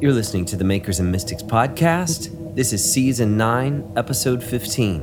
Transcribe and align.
You're 0.00 0.12
listening 0.12 0.44
to 0.44 0.56
the 0.56 0.62
Makers 0.62 1.00
and 1.00 1.10
Mystics 1.10 1.42
podcast. 1.42 2.54
This 2.54 2.72
is 2.72 2.92
season 2.92 3.36
9, 3.36 3.94
episode 3.96 4.44
15. 4.44 5.02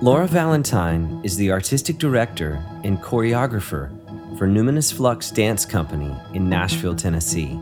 Laura 0.00 0.26
Valentine 0.26 1.20
is 1.22 1.36
the 1.36 1.52
artistic 1.52 1.98
director 1.98 2.64
and 2.82 2.98
choreographer 3.02 3.90
for 4.38 4.48
Numinous 4.48 4.90
Flux 4.90 5.30
Dance 5.30 5.66
Company 5.66 6.16
in 6.32 6.48
Nashville, 6.48 6.96
Tennessee. 6.96 7.60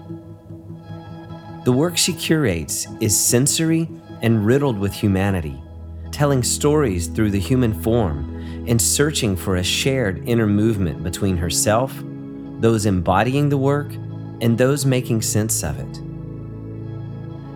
The 1.64 1.72
work 1.72 1.96
she 1.96 2.12
curates 2.12 2.86
is 3.00 3.18
sensory 3.18 3.88
and 4.22 4.46
riddled 4.46 4.78
with 4.78 4.92
humanity, 4.92 5.60
telling 6.12 6.44
stories 6.44 7.08
through 7.08 7.32
the 7.32 7.40
human 7.40 7.74
form 7.82 8.37
and 8.68 8.80
searching 8.80 9.34
for 9.34 9.56
a 9.56 9.64
shared 9.64 10.22
inner 10.28 10.46
movement 10.46 11.02
between 11.02 11.36
herself, 11.36 11.92
those 12.60 12.86
embodying 12.86 13.48
the 13.48 13.56
work, 13.56 13.92
and 14.40 14.56
those 14.56 14.84
making 14.84 15.22
sense 15.22 15.64
of 15.64 15.78
it. 15.78 16.02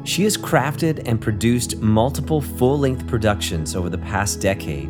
She 0.04 0.24
has 0.24 0.36
crafted 0.36 1.06
and 1.06 1.20
produced 1.20 1.76
multiple 1.76 2.40
full 2.40 2.78
length 2.78 3.06
productions 3.06 3.76
over 3.76 3.88
the 3.88 3.98
past 3.98 4.40
decade, 4.40 4.88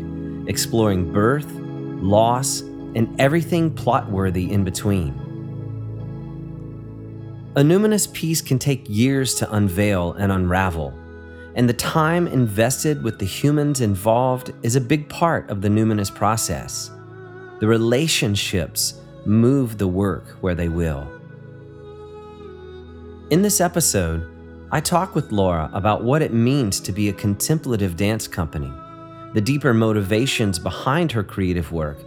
exploring 0.49 1.13
birth, 1.13 1.51
loss, 1.51 2.61
and 2.95 3.21
everything 3.21 3.75
plot 3.75 4.11
worthy 4.11 4.51
in 4.51 4.65
between. 4.65 5.19
A 7.57 7.61
numinous 7.61 8.11
piece 8.11 8.41
can 8.41 8.59
take 8.59 8.89
years 8.89 9.35
to 9.35 9.53
unveil 9.53 10.13
and 10.13 10.33
unravel 10.33 10.99
and 11.55 11.69
the 11.69 11.75
time 11.75 12.27
invested 12.27 13.03
with 13.03 13.19
the 13.19 13.27
humans 13.27 13.81
involved 13.81 14.53
is 14.63 14.77
a 14.77 14.81
big 14.81 15.09
part 15.09 15.49
of 15.51 15.61
the 15.61 15.69
numinous 15.69 16.15
process. 16.15 16.91
The 17.61 17.67
relationships 17.67 18.95
move 19.27 19.79
the 19.79 19.87
work 19.87 20.29
where 20.41 20.55
they 20.55 20.69
will. 20.69 21.07
In 23.31 23.43
this 23.43 23.61
episode, 23.61 24.29
I 24.71 24.81
talk 24.81 25.15
with 25.15 25.33
Laura 25.33 25.71
about 25.75 26.03
what 26.03 26.23
it 26.23 26.33
means 26.33 26.81
to 26.81 26.93
be 26.93 27.09
a 27.09 27.13
contemplative 27.13 27.97
dance 27.97 28.27
company, 28.27 28.73
the 29.35 29.41
deeper 29.41 29.75
motivations 29.75 30.59
behind 30.59 31.13
her 31.13 31.23
creative 31.23 31.71
work, 31.71 31.99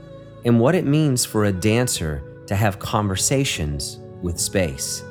and 0.43 0.59
what 0.59 0.75
it 0.75 0.85
means 0.85 1.23
for 1.23 1.45
a 1.45 1.51
dancer 1.51 2.23
to 2.47 2.55
have 2.55 2.79
conversations 2.79 3.99
with 4.21 4.39
space. 4.39 5.03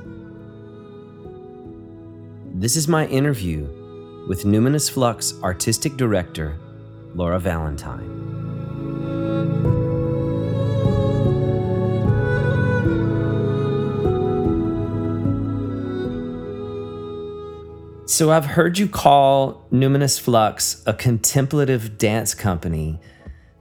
This 2.55 2.77
is 2.77 2.87
my 2.87 3.07
interview 3.07 3.69
with 4.27 4.45
Numinous 4.45 4.91
Flux 4.91 5.35
artistic 5.43 5.97
director 5.97 6.59
Laura 7.15 7.39
Valentine. 7.39 8.11
So, 18.07 18.31
I've 18.31 18.45
heard 18.45 18.79
you 18.79 18.87
call 18.87 19.67
Numinous 19.73 20.21
Flux 20.21 20.83
a 20.87 20.93
contemplative 20.93 21.99
dance 21.99 22.35
company. 22.35 23.01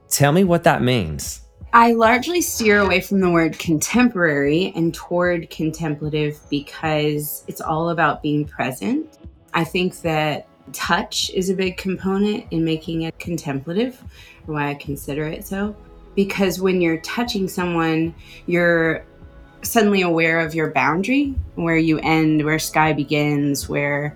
Tell 0.09 0.31
me 0.31 0.43
what 0.43 0.63
that 0.65 0.81
means. 0.81 1.41
I 1.73 1.93
largely 1.93 2.41
steer 2.41 2.79
away 2.79 3.01
from 3.01 3.19
the 3.19 3.31
word 3.31 3.57
contemporary 3.57 4.71
and 4.75 4.93
toward 4.93 5.49
contemplative 5.49 6.39
because 6.51 7.43
it's 7.47 7.61
all 7.61 7.89
about 7.89 8.21
being 8.21 8.45
present. 8.45 9.17
I 9.55 9.63
think 9.63 10.01
that 10.01 10.47
touch 10.71 11.29
is 11.31 11.49
a 11.49 11.53
big 11.53 11.77
component 11.77 12.45
in 12.51 12.63
making 12.63 13.03
it 13.03 13.17
contemplative, 13.19 14.01
why 14.45 14.69
I 14.69 14.75
consider 14.75 15.25
it 15.25 15.45
so. 15.45 15.75
Because 16.15 16.61
when 16.61 16.79
you're 16.79 16.97
touching 17.01 17.47
someone, 17.47 18.13
you're 18.45 19.05
suddenly 19.63 20.01
aware 20.01 20.39
of 20.39 20.53
your 20.53 20.71
boundary, 20.71 21.35
where 21.55 21.77
you 21.77 21.99
end, 21.99 22.43
where 22.43 22.59
sky 22.59 22.93
begins, 22.93 23.67
where 23.67 24.15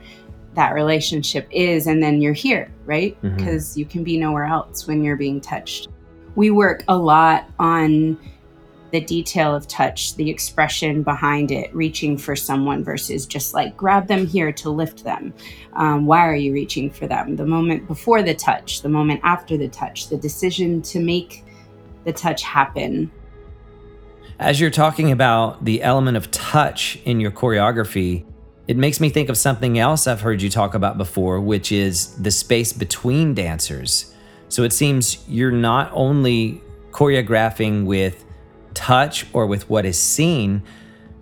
that 0.53 0.73
relationship 0.73 1.47
is, 1.51 1.87
and 1.87 2.01
then 2.01 2.21
you're 2.21 2.33
here, 2.33 2.71
right? 2.85 3.19
Because 3.21 3.71
mm-hmm. 3.71 3.79
you 3.79 3.85
can 3.85 4.03
be 4.03 4.17
nowhere 4.17 4.45
else 4.45 4.87
when 4.87 5.03
you're 5.03 5.15
being 5.15 5.39
touched. 5.39 5.87
We 6.35 6.51
work 6.51 6.83
a 6.87 6.97
lot 6.97 7.49
on 7.59 8.19
the 8.91 9.01
detail 9.01 9.53
of 9.53 9.67
touch, 9.67 10.15
the 10.15 10.29
expression 10.29 11.03
behind 11.03 11.51
it, 11.51 11.73
reaching 11.75 12.17
for 12.17 12.35
someone 12.35 12.83
versus 12.83 13.25
just 13.25 13.53
like 13.53 13.75
grab 13.75 14.07
them 14.07 14.25
here 14.25 14.51
to 14.53 14.69
lift 14.69 15.03
them. 15.03 15.33
Um, 15.73 16.05
why 16.05 16.25
are 16.25 16.35
you 16.35 16.53
reaching 16.53 16.89
for 16.89 17.05
them? 17.05 17.35
The 17.35 17.45
moment 17.45 17.87
before 17.87 18.23
the 18.23 18.33
touch, 18.33 18.81
the 18.81 18.89
moment 18.89 19.21
after 19.23 19.57
the 19.57 19.67
touch, 19.67 20.07
the 20.07 20.17
decision 20.17 20.81
to 20.83 20.99
make 20.99 21.43
the 22.05 22.13
touch 22.13 22.43
happen. 22.43 23.11
As 24.39 24.61
you're 24.61 24.69
talking 24.69 25.11
about 25.11 25.65
the 25.65 25.83
element 25.83 26.15
of 26.15 26.31
touch 26.31 26.99
in 27.03 27.19
your 27.19 27.31
choreography, 27.31 28.25
it 28.67 28.77
makes 28.77 28.99
me 28.99 29.09
think 29.09 29.29
of 29.29 29.37
something 29.37 29.79
else 29.79 30.07
I've 30.07 30.21
heard 30.21 30.41
you 30.41 30.49
talk 30.49 30.73
about 30.73 30.97
before, 30.97 31.39
which 31.39 31.71
is 31.71 32.15
the 32.21 32.31
space 32.31 32.71
between 32.71 33.33
dancers. 33.33 34.13
So 34.49 34.63
it 34.63 34.71
seems 34.71 35.27
you're 35.27 35.51
not 35.51 35.89
only 35.93 36.61
choreographing 36.91 37.85
with 37.85 38.23
touch 38.77 39.25
or 39.33 39.47
with 39.47 39.69
what 39.69 39.85
is 39.85 39.99
seen, 39.99 40.61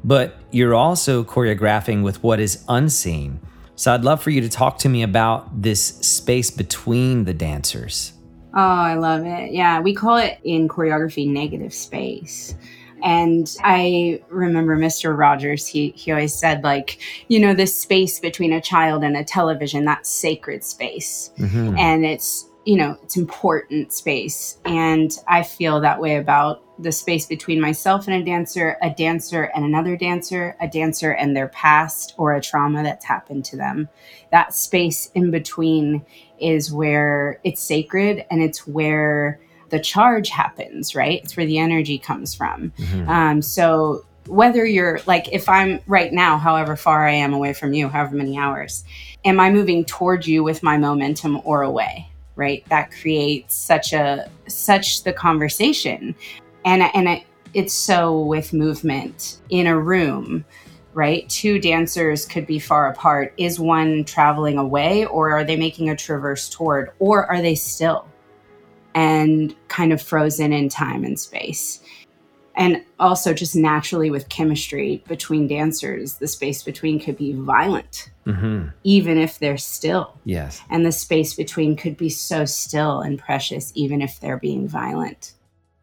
but 0.03 0.37
you're 0.51 0.75
also 0.75 1.23
choreographing 1.23 2.03
with 2.03 2.21
what 2.21 2.39
is 2.39 2.63
unseen. 2.67 3.39
So 3.75 3.93
I'd 3.93 4.03
love 4.03 4.21
for 4.21 4.29
you 4.29 4.41
to 4.41 4.49
talk 4.49 4.77
to 4.79 4.89
me 4.89 5.01
about 5.03 5.61
this 5.61 5.81
space 5.81 6.51
between 6.51 7.23
the 7.23 7.33
dancers. 7.33 8.13
Oh, 8.53 8.59
I 8.59 8.95
love 8.95 9.25
it. 9.25 9.51
Yeah, 9.51 9.79
we 9.79 9.93
call 9.93 10.17
it 10.17 10.37
in 10.43 10.67
choreography 10.67 11.27
negative 11.27 11.73
space. 11.73 12.55
And 13.03 13.53
I 13.63 14.21
remember 14.29 14.77
Mr. 14.77 15.17
Rogers, 15.17 15.67
he, 15.67 15.89
he 15.89 16.11
always 16.11 16.33
said, 16.33 16.63
like, 16.63 16.99
you 17.27 17.39
know, 17.39 17.53
this 17.53 17.77
space 17.77 18.19
between 18.19 18.53
a 18.53 18.61
child 18.61 19.03
and 19.03 19.17
a 19.17 19.23
television, 19.23 19.85
that's 19.85 20.09
sacred 20.09 20.63
space. 20.63 21.31
Mm-hmm. 21.37 21.77
And 21.77 22.05
it's, 22.05 22.49
you 22.65 22.75
know, 22.75 22.97
it's 23.03 23.15
important 23.15 23.93
space. 23.93 24.57
And 24.65 25.11
I 25.27 25.43
feel 25.43 25.79
that 25.81 26.01
way 26.01 26.17
about 26.17 26.63
the 26.79 26.91
space 26.91 27.25
between 27.25 27.61
myself 27.61 28.07
and 28.07 28.21
a 28.21 28.25
dancer, 28.25 28.77
a 28.81 28.89
dancer 28.89 29.43
and 29.55 29.63
another 29.63 29.95
dancer, 29.95 30.57
a 30.59 30.67
dancer 30.67 31.11
and 31.11 31.35
their 31.35 31.47
past 31.49 32.15
or 32.17 32.33
a 32.33 32.41
trauma 32.41 32.83
that's 32.83 33.05
happened 33.05 33.45
to 33.45 33.55
them. 33.55 33.87
That 34.31 34.53
space 34.53 35.09
in 35.15 35.31
between 35.31 36.05
is 36.39 36.73
where 36.73 37.39
it's 37.43 37.61
sacred 37.61 38.25
and 38.29 38.41
it's 38.41 38.67
where 38.67 39.39
the 39.69 39.79
charge 39.79 40.29
happens, 40.29 40.95
right? 40.95 41.21
It's 41.23 41.37
where 41.37 41.45
the 41.45 41.59
energy 41.59 41.97
comes 41.97 42.35
from. 42.35 42.71
Mm-hmm. 42.77 43.09
Um, 43.09 43.41
so 43.41 44.03
whether 44.27 44.65
you're 44.65 44.99
like, 45.05 45.31
if 45.31 45.47
I'm 45.47 45.79
right 45.87 46.11
now, 46.11 46.37
however 46.37 46.75
far 46.75 47.07
I 47.07 47.13
am 47.13 47.33
away 47.33 47.53
from 47.53 47.73
you, 47.73 47.87
however 47.89 48.15
many 48.15 48.37
hours, 48.37 48.83
am 49.23 49.39
I 49.39 49.51
moving 49.51 49.85
towards 49.85 50.27
you 50.27 50.43
with 50.43 50.63
my 50.63 50.77
momentum 50.77 51.41
or 51.45 51.61
away? 51.61 52.09
Right? 52.35 52.63
That 52.69 52.91
creates 52.91 53.55
such 53.55 53.93
a 53.93 54.29
such 54.47 55.03
the 55.03 55.13
conversation. 55.13 56.15
And 56.65 56.83
and 56.93 57.07
it, 57.07 57.23
it's 57.53 57.73
so 57.73 58.21
with 58.21 58.53
movement 58.53 59.39
in 59.49 59.67
a 59.67 59.77
room 59.79 60.45
right? 60.95 61.27
Two 61.27 61.59
dancers 61.59 62.25
could 62.25 62.47
be 62.47 62.57
far 62.57 62.89
apart. 62.89 63.33
Is 63.37 63.59
one 63.59 64.05
traveling 64.05 64.57
away 64.57 65.05
or 65.05 65.29
are 65.31 65.43
they 65.43 65.57
making 65.57 65.89
a 65.89 65.95
traverse 65.95 66.49
toward 66.49 66.91
or 66.99 67.29
are 67.29 67.41
they 67.41 67.53
still? 67.53 68.07
And 68.95 69.53
kind 69.67 69.91
of 69.91 70.01
frozen 70.01 70.53
in 70.53 70.69
time 70.69 71.03
and 71.03 71.19
space 71.19 71.81
and 72.55 72.83
also 72.99 73.33
just 73.33 73.55
naturally 73.55 74.09
with 74.09 74.29
chemistry 74.29 75.03
between 75.07 75.47
dancers 75.47 76.15
the 76.15 76.27
space 76.27 76.63
between 76.63 76.99
could 76.99 77.17
be 77.17 77.33
violent 77.33 78.09
mm-hmm. 78.25 78.67
even 78.83 79.17
if 79.17 79.39
they're 79.39 79.57
still 79.57 80.17
yes 80.25 80.61
and 80.69 80.85
the 80.85 80.91
space 80.91 81.33
between 81.33 81.75
could 81.75 81.97
be 81.97 82.09
so 82.09 82.45
still 82.45 83.01
and 83.01 83.19
precious 83.19 83.71
even 83.75 84.01
if 84.01 84.19
they're 84.19 84.39
being 84.39 84.67
violent 84.67 85.33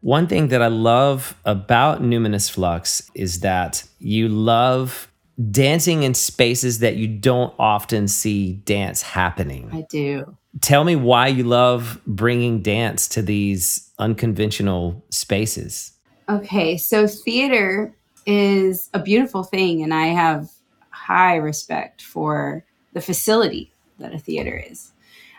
one 0.03 0.27
thing 0.27 0.49
that 0.49 0.61
I 0.61 0.67
love 0.67 1.33
about 1.45 2.01
Numinous 2.01 2.51
Flux 2.51 3.09
is 3.15 3.39
that 3.39 3.85
you 3.99 4.27
love 4.27 5.09
dancing 5.49 6.03
in 6.03 6.13
spaces 6.13 6.79
that 6.79 6.97
you 6.97 7.07
don't 7.07 7.53
often 7.57 8.09
see 8.09 8.53
dance 8.53 9.01
happening. 9.01 9.69
I 9.71 9.85
do. 9.89 10.37
Tell 10.59 10.83
me 10.83 10.97
why 10.97 11.27
you 11.27 11.45
love 11.45 12.01
bringing 12.05 12.61
dance 12.61 13.07
to 13.09 13.21
these 13.21 13.89
unconventional 13.97 15.03
spaces. 15.09 15.93
Okay, 16.29 16.77
so 16.77 17.05
theater 17.05 17.93
is 18.25 18.89
a 18.93 18.99
beautiful 18.99 19.43
thing, 19.43 19.83
and 19.83 19.93
I 19.93 20.07
have 20.07 20.49
high 20.89 21.35
respect 21.35 22.01
for 22.01 22.63
the 22.93 23.01
facility 23.01 23.73
that 23.99 24.13
a 24.13 24.19
theater 24.19 24.55
is. 24.55 24.93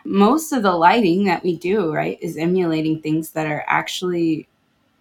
Most 0.05 0.51
of 0.51 0.61
the 0.61 0.73
lighting 0.73 1.23
that 1.23 1.43
we 1.43 1.57
do, 1.57 1.91
right, 1.91 2.19
is 2.21 2.37
emulating 2.37 3.01
things 3.01 3.31
that 3.31 3.47
are 3.47 3.65
actually 3.67 4.47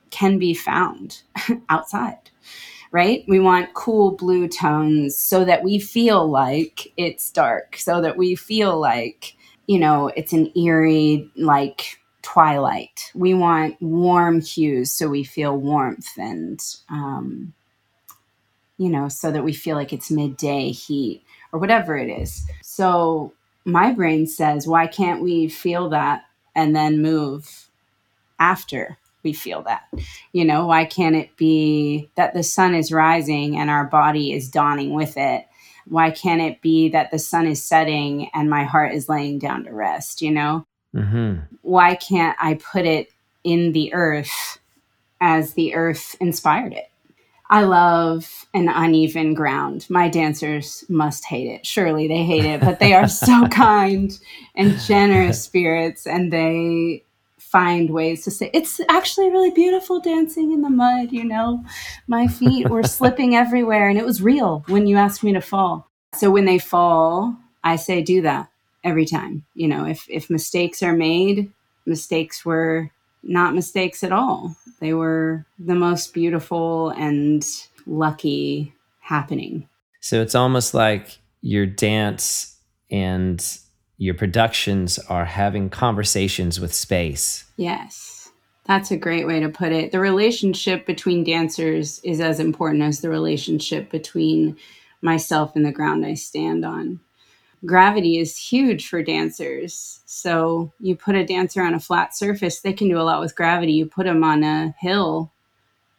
can 0.08 0.38
be 0.38 0.54
found 0.54 1.22
outside, 1.68 2.30
right? 2.90 3.22
We 3.28 3.38
want 3.38 3.74
cool 3.74 4.12
blue 4.12 4.48
tones 4.48 5.16
so 5.16 5.44
that 5.44 5.62
we 5.62 5.78
feel 5.78 6.26
like 6.26 6.94
it's 6.96 7.30
dark, 7.30 7.76
so 7.76 8.00
that 8.00 8.16
we 8.16 8.36
feel 8.36 8.80
like, 8.80 9.36
you 9.66 9.78
know, 9.78 10.10
it's 10.16 10.32
an 10.32 10.50
eerie, 10.56 11.30
like 11.36 12.00
twilight. 12.24 13.12
We 13.14 13.34
want 13.34 13.80
warm 13.80 14.40
hues 14.40 14.90
so 14.90 15.08
we 15.08 15.22
feel 15.22 15.56
warmth 15.56 16.08
and, 16.18 16.60
um, 16.88 17.52
you 18.78 18.88
know, 18.88 19.08
so 19.08 19.30
that 19.30 19.44
we 19.44 19.52
feel 19.52 19.76
like 19.76 19.92
it's 19.92 20.10
midday 20.10 20.70
heat 20.70 21.22
or 21.52 21.60
whatever 21.60 21.96
it 21.96 22.10
is. 22.10 22.44
So 22.62 23.32
my 23.64 23.92
brain 23.92 24.26
says, 24.26 24.66
why 24.66 24.86
can't 24.86 25.22
we 25.22 25.48
feel 25.48 25.90
that 25.90 26.24
and 26.56 26.74
then 26.74 27.00
move 27.00 27.68
after 28.40 28.98
we 29.22 29.32
feel 29.32 29.62
that? 29.62 29.88
You 30.32 30.44
know, 30.44 30.66
why 30.66 30.86
can't 30.86 31.14
it 31.14 31.36
be 31.36 32.10
that 32.16 32.34
the 32.34 32.42
sun 32.42 32.74
is 32.74 32.90
rising 32.90 33.56
and 33.56 33.70
our 33.70 33.84
body 33.84 34.32
is 34.32 34.48
dawning 34.48 34.94
with 34.94 35.16
it? 35.16 35.46
Why 35.86 36.10
can't 36.10 36.40
it 36.40 36.62
be 36.62 36.88
that 36.88 37.10
the 37.10 37.18
sun 37.18 37.46
is 37.46 37.62
setting 37.62 38.30
and 38.34 38.48
my 38.48 38.64
heart 38.64 38.94
is 38.94 39.08
laying 39.08 39.38
down 39.38 39.64
to 39.64 39.72
rest? 39.72 40.22
You 40.22 40.32
know, 40.32 40.66
mm-hmm. 40.94 41.40
why 41.62 41.94
can't 41.96 42.36
I 42.40 42.54
put 42.54 42.86
it 42.86 43.10
in 43.42 43.72
the 43.72 43.92
earth 43.94 44.58
as 45.20 45.54
the 45.54 45.74
earth 45.74 46.16
inspired 46.20 46.72
it? 46.72 46.90
I 47.50 47.64
love 47.64 48.46
an 48.54 48.68
uneven 48.68 49.34
ground. 49.34 49.86
My 49.90 50.08
dancers 50.08 50.84
must 50.88 51.24
hate 51.26 51.46
it. 51.46 51.66
Surely 51.66 52.08
they 52.08 52.24
hate 52.24 52.44
it, 52.44 52.60
but 52.60 52.78
they 52.78 52.94
are 52.94 53.08
so 53.08 53.46
kind 53.50 54.18
and 54.54 54.78
generous 54.80 55.42
spirits 55.42 56.06
and 56.06 56.32
they 56.32 57.04
find 57.38 57.90
ways 57.90 58.24
to 58.24 58.30
say 58.30 58.50
it's 58.52 58.80
actually 58.88 59.30
really 59.30 59.50
beautiful 59.50 60.00
dancing 60.00 60.52
in 60.52 60.62
the 60.62 60.70
mud, 60.70 61.12
you 61.12 61.22
know. 61.22 61.62
My 62.08 62.26
feet 62.26 62.68
were 62.68 62.82
slipping 62.84 63.36
everywhere 63.36 63.88
and 63.88 63.98
it 63.98 64.06
was 64.06 64.22
real 64.22 64.64
when 64.66 64.86
you 64.86 64.96
asked 64.96 65.22
me 65.22 65.32
to 65.34 65.40
fall. 65.40 65.88
So 66.14 66.30
when 66.30 66.46
they 66.46 66.58
fall, 66.58 67.36
I 67.62 67.76
say 67.76 68.02
do 68.02 68.22
that 68.22 68.48
every 68.84 69.06
time. 69.06 69.44
You 69.54 69.66
know, 69.68 69.86
if 69.86 70.06
if 70.08 70.30
mistakes 70.30 70.82
are 70.82 70.92
made, 70.92 71.50
mistakes 71.86 72.44
were 72.44 72.90
not 73.22 73.54
mistakes 73.54 74.04
at 74.04 74.12
all. 74.12 74.54
They 74.80 74.94
were 74.94 75.46
the 75.58 75.74
most 75.74 76.12
beautiful 76.12 76.90
and 76.90 77.44
lucky 77.86 78.74
happening. 79.00 79.68
So 80.00 80.20
it's 80.20 80.34
almost 80.34 80.74
like 80.74 81.18
your 81.40 81.66
dance 81.66 82.58
and 82.90 83.44
your 83.96 84.14
productions 84.14 84.98
are 84.98 85.24
having 85.24 85.70
conversations 85.70 86.60
with 86.60 86.74
space. 86.74 87.44
Yes. 87.56 88.30
That's 88.66 88.90
a 88.90 88.96
great 88.96 89.26
way 89.26 89.40
to 89.40 89.48
put 89.48 89.72
it. 89.72 89.92
The 89.92 90.00
relationship 90.00 90.86
between 90.86 91.24
dancers 91.24 92.00
is 92.02 92.20
as 92.20 92.40
important 92.40 92.82
as 92.82 93.00
the 93.00 93.10
relationship 93.10 93.90
between 93.90 94.56
myself 95.02 95.54
and 95.54 95.64
the 95.64 95.72
ground 95.72 96.04
I 96.04 96.14
stand 96.14 96.64
on. 96.64 97.00
Gravity 97.64 98.18
is 98.18 98.36
huge 98.36 98.88
for 98.88 99.02
dancers. 99.02 100.00
So 100.06 100.72
you 100.80 100.96
put 100.96 101.14
a 101.14 101.24
dancer 101.24 101.62
on 101.62 101.74
a 101.74 101.80
flat 101.80 102.16
surface, 102.16 102.60
they 102.60 102.72
can 102.72 102.88
do 102.88 102.98
a 102.98 103.02
lot 103.02 103.20
with 103.20 103.36
gravity. 103.36 103.72
You 103.72 103.86
put 103.86 104.04
them 104.04 104.22
on 104.22 104.42
a 104.44 104.74
hill, 104.78 105.32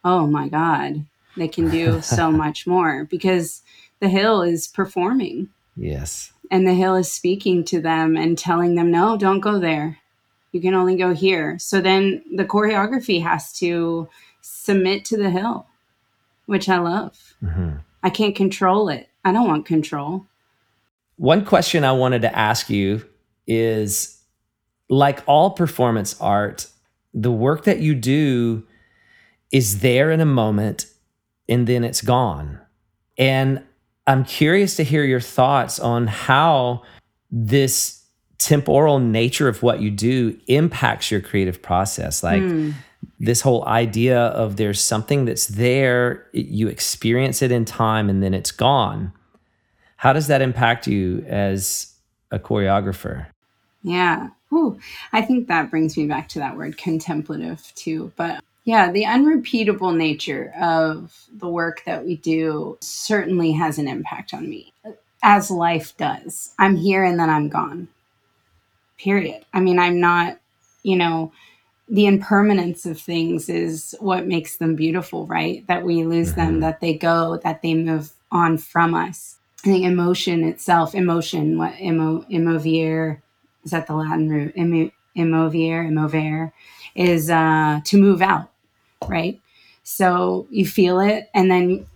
oh 0.04 0.26
my 0.26 0.48
God, 0.48 1.04
they 1.36 1.48
can 1.48 1.70
do 1.70 2.00
so 2.02 2.30
much 2.30 2.66
more 2.66 3.04
because 3.04 3.62
the 4.00 4.08
hill 4.08 4.42
is 4.42 4.68
performing. 4.68 5.48
Yes 5.76 6.32
and 6.50 6.66
the 6.66 6.74
hill 6.74 6.94
is 6.94 7.10
speaking 7.10 7.64
to 7.64 7.80
them 7.80 8.16
and 8.16 8.38
telling 8.38 8.74
them 8.74 8.90
no 8.90 9.16
don't 9.16 9.40
go 9.40 9.58
there 9.58 9.98
you 10.52 10.60
can 10.60 10.74
only 10.74 10.96
go 10.96 11.14
here 11.14 11.58
so 11.58 11.80
then 11.80 12.22
the 12.34 12.44
choreography 12.44 13.22
has 13.22 13.52
to 13.52 14.08
submit 14.40 15.04
to 15.04 15.16
the 15.16 15.30
hill 15.30 15.66
which 16.46 16.68
i 16.68 16.78
love 16.78 17.34
mm-hmm. 17.42 17.76
i 18.02 18.10
can't 18.10 18.36
control 18.36 18.88
it 18.88 19.08
i 19.24 19.32
don't 19.32 19.48
want 19.48 19.66
control 19.66 20.26
one 21.16 21.44
question 21.44 21.84
i 21.84 21.92
wanted 21.92 22.22
to 22.22 22.38
ask 22.38 22.70
you 22.70 23.04
is 23.46 24.20
like 24.88 25.22
all 25.26 25.50
performance 25.50 26.18
art 26.20 26.68
the 27.14 27.32
work 27.32 27.64
that 27.64 27.80
you 27.80 27.94
do 27.94 28.62
is 29.52 29.80
there 29.80 30.10
in 30.10 30.20
a 30.20 30.26
moment 30.26 30.86
and 31.48 31.66
then 31.66 31.84
it's 31.84 32.02
gone 32.02 32.60
and 33.18 33.62
I'm 34.06 34.24
curious 34.24 34.76
to 34.76 34.84
hear 34.84 35.04
your 35.04 35.20
thoughts 35.20 35.80
on 35.80 36.06
how 36.06 36.82
this 37.30 38.04
temporal 38.38 38.98
nature 38.98 39.48
of 39.48 39.62
what 39.62 39.80
you 39.80 39.90
do 39.90 40.38
impacts 40.46 41.10
your 41.10 41.20
creative 41.20 41.60
process. 41.60 42.22
Like 42.22 42.42
mm. 42.42 42.74
this 43.18 43.40
whole 43.40 43.66
idea 43.66 44.18
of 44.18 44.56
there's 44.56 44.80
something 44.80 45.24
that's 45.24 45.46
there, 45.46 46.28
you 46.32 46.68
experience 46.68 47.42
it 47.42 47.50
in 47.50 47.64
time 47.64 48.08
and 48.08 48.22
then 48.22 48.34
it's 48.34 48.52
gone. 48.52 49.12
How 49.96 50.12
does 50.12 50.26
that 50.26 50.42
impact 50.42 50.86
you 50.86 51.24
as 51.26 51.94
a 52.30 52.38
choreographer? 52.38 53.26
Yeah. 53.82 54.28
Ooh, 54.52 54.78
I 55.12 55.22
think 55.22 55.48
that 55.48 55.70
brings 55.70 55.96
me 55.96 56.06
back 56.06 56.28
to 56.30 56.38
that 56.38 56.56
word 56.56 56.76
contemplative 56.78 57.72
too. 57.74 58.12
But 58.16 58.42
yeah, 58.64 58.90
the 58.90 59.06
unrepeatable 59.06 59.92
nature 59.92 60.52
of 60.60 61.16
the 61.32 61.48
work 61.48 61.82
that 61.86 62.04
we 62.04 62.16
do 62.16 62.76
certainly 62.80 63.52
has 63.52 63.78
an 63.78 63.88
impact 63.88 64.34
on 64.34 64.48
me, 64.48 64.72
as 65.22 65.50
life 65.50 65.96
does. 65.96 66.52
I'm 66.58 66.76
here 66.76 67.04
and 67.04 67.18
then 67.18 67.30
I'm 67.30 67.48
gone. 67.48 67.88
Period. 68.98 69.44
I 69.52 69.60
mean, 69.60 69.78
I'm 69.78 70.00
not, 70.00 70.38
you 70.82 70.96
know, 70.96 71.32
the 71.88 72.06
impermanence 72.06 72.86
of 72.86 73.00
things 73.00 73.48
is 73.48 73.94
what 74.00 74.26
makes 74.26 74.56
them 74.56 74.74
beautiful, 74.74 75.26
right? 75.26 75.64
That 75.68 75.84
we 75.84 76.04
lose 76.04 76.30
mm-hmm. 76.30 76.40
them, 76.40 76.60
that 76.60 76.80
they 76.80 76.94
go, 76.94 77.38
that 77.44 77.62
they 77.62 77.74
move 77.74 78.12
on 78.32 78.58
from 78.58 78.94
us. 78.94 79.36
I 79.66 79.70
think 79.70 79.84
emotion 79.84 80.44
itself, 80.44 80.94
emotion, 80.94 81.58
what 81.58 81.78
emo, 81.80 82.24
is 82.28 83.70
that 83.72 83.86
the 83.86 83.94
Latin 83.94 84.28
root? 84.28 84.56
Emo, 84.56 84.90
emovere, 85.16 85.88
emovere, 85.88 86.52
is 86.94 87.28
uh, 87.30 87.80
to 87.84 87.98
move 87.98 88.22
out 88.22 88.50
right? 89.08 89.40
So 89.82 90.46
you 90.50 90.66
feel 90.66 91.00
it 91.00 91.30
and 91.34 91.50
then 91.50 91.86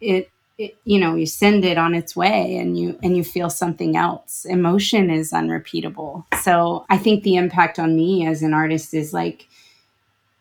it, 0.00 0.30
it, 0.58 0.76
you 0.84 1.00
know 1.00 1.14
you 1.14 1.26
send 1.26 1.64
it 1.64 1.78
on 1.78 1.94
its 1.94 2.14
way 2.14 2.56
and 2.56 2.78
you 2.78 2.98
and 3.02 3.16
you 3.16 3.24
feel 3.24 3.48
something 3.50 3.96
else 3.96 4.44
emotion 4.44 5.10
is 5.10 5.32
unrepeatable 5.32 6.26
so 6.42 6.84
i 6.90 6.98
think 6.98 7.22
the 7.22 7.36
impact 7.36 7.78
on 7.78 7.96
me 7.96 8.26
as 8.26 8.42
an 8.42 8.52
artist 8.52 8.92
is 8.92 9.12
like 9.12 9.48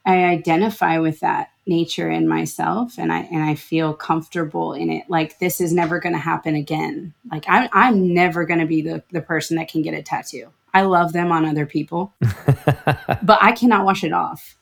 i 0.06 0.26
identify 0.26 1.00
with 1.00 1.22
that 1.22 1.52
nature 1.68 2.10
in 2.10 2.28
myself 2.28 2.98
and 2.98 3.14
i 3.14 3.20
and 3.32 3.44
i 3.44 3.54
feel 3.54 3.94
comfortable 3.94 4.74
in 4.74 4.90
it 4.90 5.04
like 5.10 5.38
this 5.40 5.62
is 5.62 5.72
never 5.72 6.00
going 6.00 6.14
to 6.14 6.20
happen 6.20 6.56
again 6.56 7.14
like 7.32 7.46
I'm 7.48 7.70
i'm 7.72 8.14
never 8.14 8.46
going 8.46 8.60
to 8.60 8.66
be 8.66 8.82
the, 8.82 9.04
the 9.12 9.22
person 9.22 9.58
that 9.58 9.68
can 9.68 9.82
get 9.82 9.94
a 9.94 10.02
tattoo 10.02 10.50
i 10.74 10.82
love 10.82 11.14
them 11.14 11.32
on 11.32 11.46
other 11.46 11.66
people 11.66 12.14
but 12.20 13.38
i 13.42 13.52
cannot 13.52 13.86
wash 13.86 14.04
it 14.04 14.12
off 14.12 14.58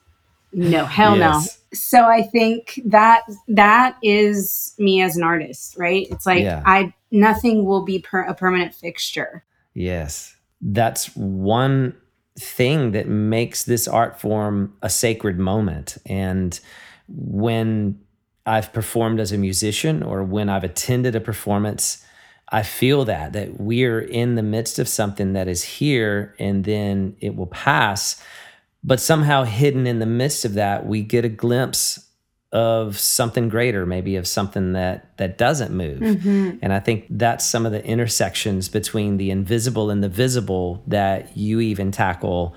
no, 0.51 0.85
hell 0.85 1.17
yes. 1.17 1.59
no. 1.71 1.77
So 1.77 2.05
I 2.05 2.23
think 2.23 2.81
that 2.85 3.21
that 3.49 3.97
is 4.01 4.73
me 4.79 5.01
as 5.01 5.15
an 5.15 5.23
artist, 5.23 5.77
right? 5.77 6.07
It's 6.09 6.25
like 6.25 6.43
yeah. 6.43 6.63
I 6.65 6.93
nothing 7.11 7.65
will 7.65 7.83
be 7.83 7.99
per, 7.99 8.21
a 8.21 8.33
permanent 8.33 8.73
fixture. 8.73 9.43
Yes. 9.73 10.35
That's 10.61 11.15
one 11.15 11.95
thing 12.37 12.91
that 12.91 13.07
makes 13.07 13.63
this 13.63 13.87
art 13.87 14.19
form 14.19 14.73
a 14.81 14.89
sacred 14.89 15.37
moment. 15.37 15.97
And 16.05 16.59
when 17.09 17.99
I've 18.45 18.73
performed 18.73 19.19
as 19.19 19.31
a 19.31 19.37
musician 19.37 20.03
or 20.03 20.23
when 20.23 20.49
I've 20.49 20.63
attended 20.63 21.15
a 21.15 21.21
performance, 21.21 22.03
I 22.49 22.63
feel 22.63 23.05
that 23.05 23.33
that 23.33 23.59
we're 23.59 23.99
in 23.99 24.35
the 24.35 24.43
midst 24.43 24.79
of 24.79 24.87
something 24.87 25.33
that 25.33 25.47
is 25.47 25.63
here 25.63 26.35
and 26.39 26.63
then 26.65 27.15
it 27.19 27.35
will 27.35 27.47
pass. 27.47 28.21
But 28.83 28.99
somehow 28.99 29.43
hidden 29.43 29.85
in 29.85 29.99
the 29.99 30.05
midst 30.05 30.45
of 30.45 30.53
that 30.53 30.85
we 30.85 31.01
get 31.01 31.25
a 31.25 31.29
glimpse 31.29 32.05
of 32.51 32.97
something 32.97 33.47
greater 33.47 33.85
maybe 33.85 34.15
of 34.15 34.27
something 34.27 34.73
that 34.73 35.15
that 35.17 35.37
doesn't 35.37 35.71
move. 35.71 35.99
Mm-hmm. 35.99 36.57
and 36.63 36.73
i 36.73 36.79
think 36.79 37.05
that's 37.11 37.45
some 37.45 37.63
of 37.63 37.71
the 37.71 37.85
intersections 37.85 38.67
between 38.69 39.17
the 39.17 39.29
invisible 39.29 39.91
and 39.91 40.03
the 40.03 40.09
visible 40.09 40.83
that 40.87 41.37
you 41.37 41.59
even 41.59 41.91
tackle 41.91 42.55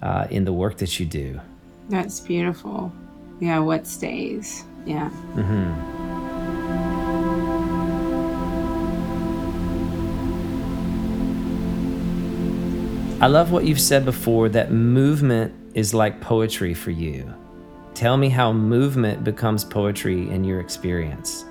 uh, 0.00 0.28
in 0.30 0.44
the 0.44 0.52
work 0.52 0.76
that 0.78 1.00
you 1.00 1.06
do. 1.06 1.40
That's 1.88 2.20
beautiful 2.20 2.92
yeah 3.42 3.58
what 3.58 3.88
stays 3.88 4.62
yeah 4.86 5.10
mm-hmm. 5.34 5.92
I 13.20 13.26
love 13.26 13.50
what 13.52 13.64
you've 13.64 13.80
said 13.80 14.04
before 14.04 14.48
that 14.48 14.72
movement 14.72 15.54
is 15.74 15.94
like 15.94 16.20
poetry 16.20 16.74
for 16.74 16.90
you. 16.90 17.32
Tell 17.94 18.16
me 18.16 18.28
how 18.28 18.52
movement 18.52 19.22
becomes 19.22 19.64
poetry 19.64 20.28
in 20.30 20.42
your 20.42 20.58
experience. 20.58 21.44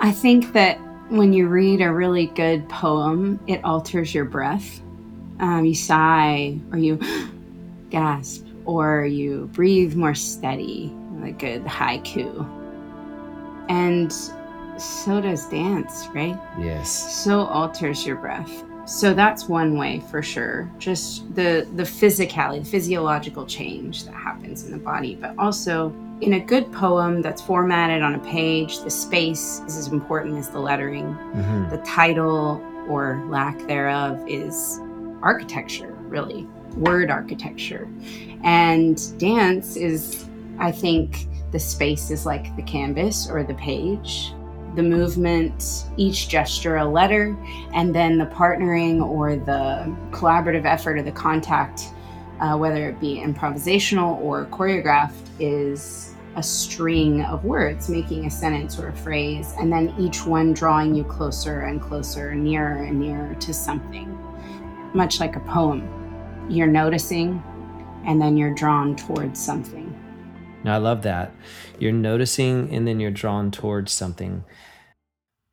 I 0.00 0.12
think 0.12 0.52
that 0.52 0.78
when 1.08 1.32
you 1.32 1.48
read 1.48 1.80
a 1.80 1.92
really 1.92 2.26
good 2.26 2.68
poem, 2.68 3.40
it 3.48 3.64
alters 3.64 4.14
your 4.14 4.24
breath. 4.24 4.80
Um, 5.40 5.64
you 5.64 5.74
sigh, 5.74 6.58
or 6.70 6.78
you 6.78 7.00
gasp, 7.90 8.44
or 8.64 9.04
you 9.04 9.50
breathe 9.52 9.94
more 9.96 10.14
steady, 10.14 10.92
a 11.24 11.32
good 11.32 11.64
haiku. 11.64 12.46
And 13.68 14.12
so 14.80 15.20
does 15.20 15.46
dance, 15.48 16.08
right? 16.14 16.38
Yes. 16.58 16.90
So 17.24 17.46
alters 17.46 18.06
your 18.06 18.16
breath. 18.16 18.64
So 18.86 19.14
that's 19.14 19.48
one 19.48 19.76
way 19.76 20.00
for 20.10 20.22
sure. 20.22 20.70
Just 20.78 21.34
the 21.34 21.66
the 21.74 21.82
physicality, 21.82 22.62
the 22.62 22.70
physiological 22.70 23.44
change 23.44 24.04
that 24.04 24.14
happens 24.14 24.64
in 24.64 24.70
the 24.70 24.78
body, 24.78 25.16
but 25.16 25.34
also 25.38 25.92
in 26.20 26.34
a 26.34 26.40
good 26.40 26.72
poem 26.72 27.20
that's 27.20 27.42
formatted 27.42 28.02
on 28.02 28.14
a 28.14 28.18
page, 28.20 28.80
the 28.80 28.90
space 28.90 29.60
is 29.66 29.76
as 29.76 29.88
important 29.88 30.38
as 30.38 30.48
the 30.50 30.60
lettering. 30.60 31.06
Mm-hmm. 31.06 31.70
The 31.70 31.78
title 31.78 32.62
or 32.88 33.22
lack 33.28 33.58
thereof 33.66 34.22
is 34.28 34.80
architecture, 35.20 35.92
really, 36.02 36.46
word 36.76 37.10
architecture. 37.10 37.88
And 38.44 39.18
dance 39.18 39.76
is, 39.76 40.26
I 40.58 40.72
think, 40.72 41.28
the 41.52 41.60
space 41.60 42.10
is 42.10 42.26
like 42.26 42.54
the 42.56 42.62
canvas 42.62 43.30
or 43.30 43.44
the 43.44 43.54
page 43.54 44.34
the 44.76 44.82
movement, 44.82 45.86
each 45.96 46.28
gesture 46.28 46.76
a 46.76 46.84
letter, 46.84 47.36
and 47.72 47.94
then 47.94 48.18
the 48.18 48.26
partnering 48.26 49.02
or 49.02 49.34
the 49.34 49.96
collaborative 50.10 50.66
effort 50.66 50.98
or 50.98 51.02
the 51.02 51.10
contact, 51.10 51.88
uh, 52.40 52.56
whether 52.56 52.90
it 52.90 53.00
be 53.00 53.16
improvisational 53.16 54.20
or 54.20 54.44
choreographed, 54.46 55.14
is 55.40 56.14
a 56.36 56.42
string 56.42 57.24
of 57.24 57.42
words 57.44 57.88
making 57.88 58.26
a 58.26 58.30
sentence 58.30 58.78
or 58.78 58.88
a 58.88 58.96
phrase, 58.96 59.54
and 59.58 59.72
then 59.72 59.94
each 59.98 60.26
one 60.26 60.52
drawing 60.52 60.94
you 60.94 61.04
closer 61.04 61.60
and 61.62 61.80
closer, 61.80 62.34
nearer 62.34 62.82
and 62.82 63.00
nearer 63.00 63.34
to 63.36 63.54
something, 63.54 64.06
much 64.92 65.18
like 65.20 65.36
a 65.36 65.40
poem. 65.40 65.88
You're 66.50 66.66
noticing, 66.66 67.42
and 68.04 68.20
then 68.20 68.36
you're 68.36 68.54
drawn 68.54 68.94
towards 68.94 69.40
something. 69.40 69.85
I 70.66 70.78
love 70.78 71.02
that. 71.02 71.34
You're 71.78 71.92
noticing 71.92 72.74
and 72.74 72.86
then 72.86 73.00
you're 73.00 73.10
drawn 73.10 73.50
towards 73.50 73.92
something. 73.92 74.44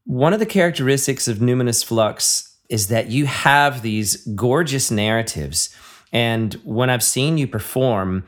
One 0.05 0.34
of 0.34 0.39
the 0.39 0.46
characteristics 0.46 1.27
of 1.27 1.38
Numinous 1.38 1.84
Flux 1.84 2.58
is 2.70 2.88
that 2.88 3.08
you 3.10 3.25
have 3.25 3.82
these 3.82 4.17
gorgeous 4.27 4.89
narratives. 4.89 5.75
And 6.12 6.53
when 6.63 6.89
I've 6.89 7.03
seen 7.03 7.38
you 7.38 7.48
perform, 7.48 8.25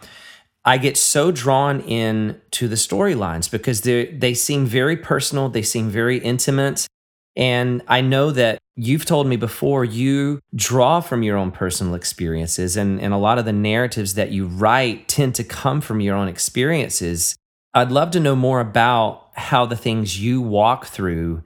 I 0.63 0.77
get 0.77 0.97
so 0.97 1.31
drawn 1.31 1.81
in 1.81 2.41
to 2.51 2.67
the 2.67 2.75
storylines 2.75 3.49
because 3.49 3.81
they 3.81 4.05
they 4.07 4.33
seem 4.33 4.65
very 4.65 4.97
personal, 4.97 5.49
they 5.49 5.61
seem 5.61 5.89
very 5.89 6.17
intimate. 6.17 6.87
And 7.35 7.81
I 7.87 8.01
know 8.01 8.31
that 8.31 8.59
you've 8.75 9.05
told 9.05 9.27
me 9.27 9.35
before 9.35 9.83
you 9.83 10.39
draw 10.55 11.01
from 11.01 11.23
your 11.23 11.37
own 11.37 11.51
personal 11.51 11.95
experiences 11.95 12.77
and, 12.77 12.99
and 13.01 13.13
a 13.13 13.17
lot 13.17 13.37
of 13.37 13.45
the 13.45 13.53
narratives 13.53 14.13
that 14.15 14.31
you 14.31 14.47
write 14.47 15.07
tend 15.07 15.35
to 15.35 15.43
come 15.43 15.81
from 15.81 15.99
your 15.99 16.15
own 16.15 16.27
experiences. 16.27 17.35
I'd 17.73 17.91
love 17.91 18.11
to 18.11 18.19
know 18.19 18.35
more 18.35 18.59
about 18.61 19.29
how 19.33 19.65
the 19.65 19.75
things 19.75 20.21
you 20.21 20.41
walk 20.41 20.85
through 20.85 21.43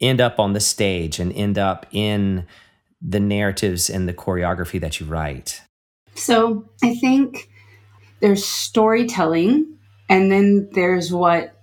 end 0.00 0.20
up 0.20 0.40
on 0.40 0.52
the 0.52 0.60
stage 0.60 1.20
and 1.20 1.32
end 1.32 1.56
up 1.56 1.86
in 1.92 2.46
the 3.02 3.20
narratives 3.20 3.90
and 3.90 4.08
the 4.08 4.14
choreography 4.14 4.80
that 4.80 5.00
you 5.00 5.06
write? 5.06 5.62
So 6.14 6.68
I 6.82 6.94
think 6.96 7.48
there's 8.20 8.44
storytelling, 8.44 9.78
and 10.08 10.30
then 10.30 10.68
there's 10.72 11.12
what, 11.12 11.56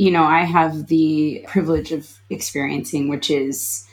you 0.00 0.10
know, 0.10 0.24
I 0.24 0.44
have 0.44 0.86
the 0.86 1.44
privilege 1.46 1.92
of 1.92 2.10
experiencing, 2.30 3.08
which 3.08 3.30
is 3.30 3.86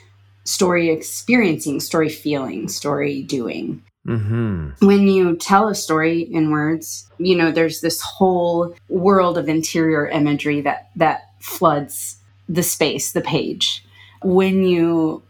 story 0.44 0.88
experiencing, 0.88 1.80
story 1.80 2.08
feeling, 2.08 2.68
story 2.68 3.22
doing. 3.24 3.82
Mm-hmm. 4.06 4.86
When 4.86 5.06
you 5.06 5.36
tell 5.36 5.68
a 5.68 5.74
story 5.74 6.22
in 6.22 6.50
words, 6.50 7.06
you 7.18 7.36
know, 7.36 7.52
there's 7.52 7.82
this 7.82 8.00
whole 8.00 8.74
world 8.88 9.36
of 9.36 9.50
interior 9.50 10.08
imagery 10.08 10.62
that 10.62 10.88
that 10.96 11.28
floods 11.40 12.16
the 12.48 12.62
space, 12.62 13.12
the 13.12 13.20
page. 13.20 13.84
When 14.22 14.62
you 14.62 15.22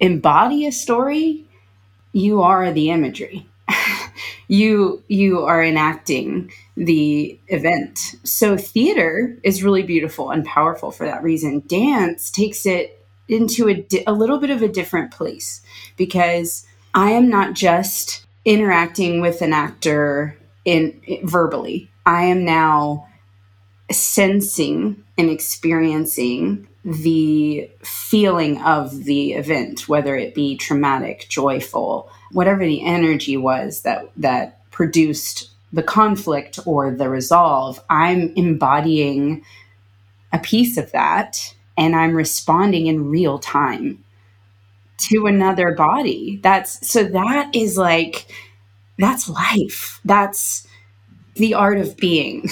embody 0.00 0.66
a 0.66 0.72
story, 0.72 1.44
you 2.12 2.42
are 2.42 2.72
the 2.72 2.90
imagery. 2.90 3.46
you 4.48 5.02
you 5.08 5.42
are 5.44 5.62
enacting 5.62 6.52
the 6.76 7.38
event. 7.48 7.98
So 8.24 8.56
theater 8.56 9.38
is 9.42 9.62
really 9.62 9.82
beautiful 9.82 10.30
and 10.30 10.44
powerful 10.44 10.90
for 10.90 11.06
that 11.06 11.22
reason. 11.22 11.62
Dance 11.66 12.30
takes 12.30 12.66
it 12.66 13.04
into 13.28 13.68
a, 13.68 13.74
di- 13.74 14.04
a 14.06 14.12
little 14.12 14.38
bit 14.38 14.50
of 14.50 14.62
a 14.62 14.68
different 14.68 15.10
place 15.10 15.62
because 15.96 16.66
I 16.94 17.10
am 17.10 17.28
not 17.28 17.54
just 17.54 18.26
interacting 18.44 19.20
with 19.20 19.40
an 19.42 19.52
actor 19.52 20.36
in, 20.64 21.00
in 21.06 21.26
verbally. 21.26 21.90
I 22.06 22.24
am 22.24 22.44
now 22.44 23.08
sensing 23.90 25.02
and 25.16 25.30
experiencing 25.30 26.68
the 26.84 27.70
feeling 27.82 28.60
of 28.62 29.04
the 29.04 29.32
event, 29.32 29.88
whether 29.88 30.14
it 30.16 30.34
be 30.34 30.56
traumatic, 30.56 31.26
joyful, 31.28 32.10
whatever 32.34 32.64
the 32.66 32.84
energy 32.84 33.36
was 33.36 33.82
that 33.82 34.10
that 34.16 34.70
produced 34.70 35.50
the 35.72 35.82
conflict 35.82 36.58
or 36.66 36.90
the 36.90 37.08
resolve, 37.08 37.82
I'm 37.88 38.32
embodying 38.36 39.44
a 40.32 40.38
piece 40.38 40.76
of 40.76 40.90
that 40.92 41.54
and 41.78 41.96
I'm 41.96 42.14
responding 42.14 42.88
in 42.88 43.08
real 43.08 43.38
time 43.38 44.04
to 45.08 45.26
another 45.26 45.72
body. 45.72 46.40
That's 46.42 46.86
so 46.86 47.04
that 47.04 47.54
is 47.54 47.78
like 47.78 48.26
that's 48.98 49.28
life. 49.28 50.00
That's 50.04 50.66
the 51.36 51.54
art 51.54 51.78
of 51.78 51.96
being. 51.96 52.48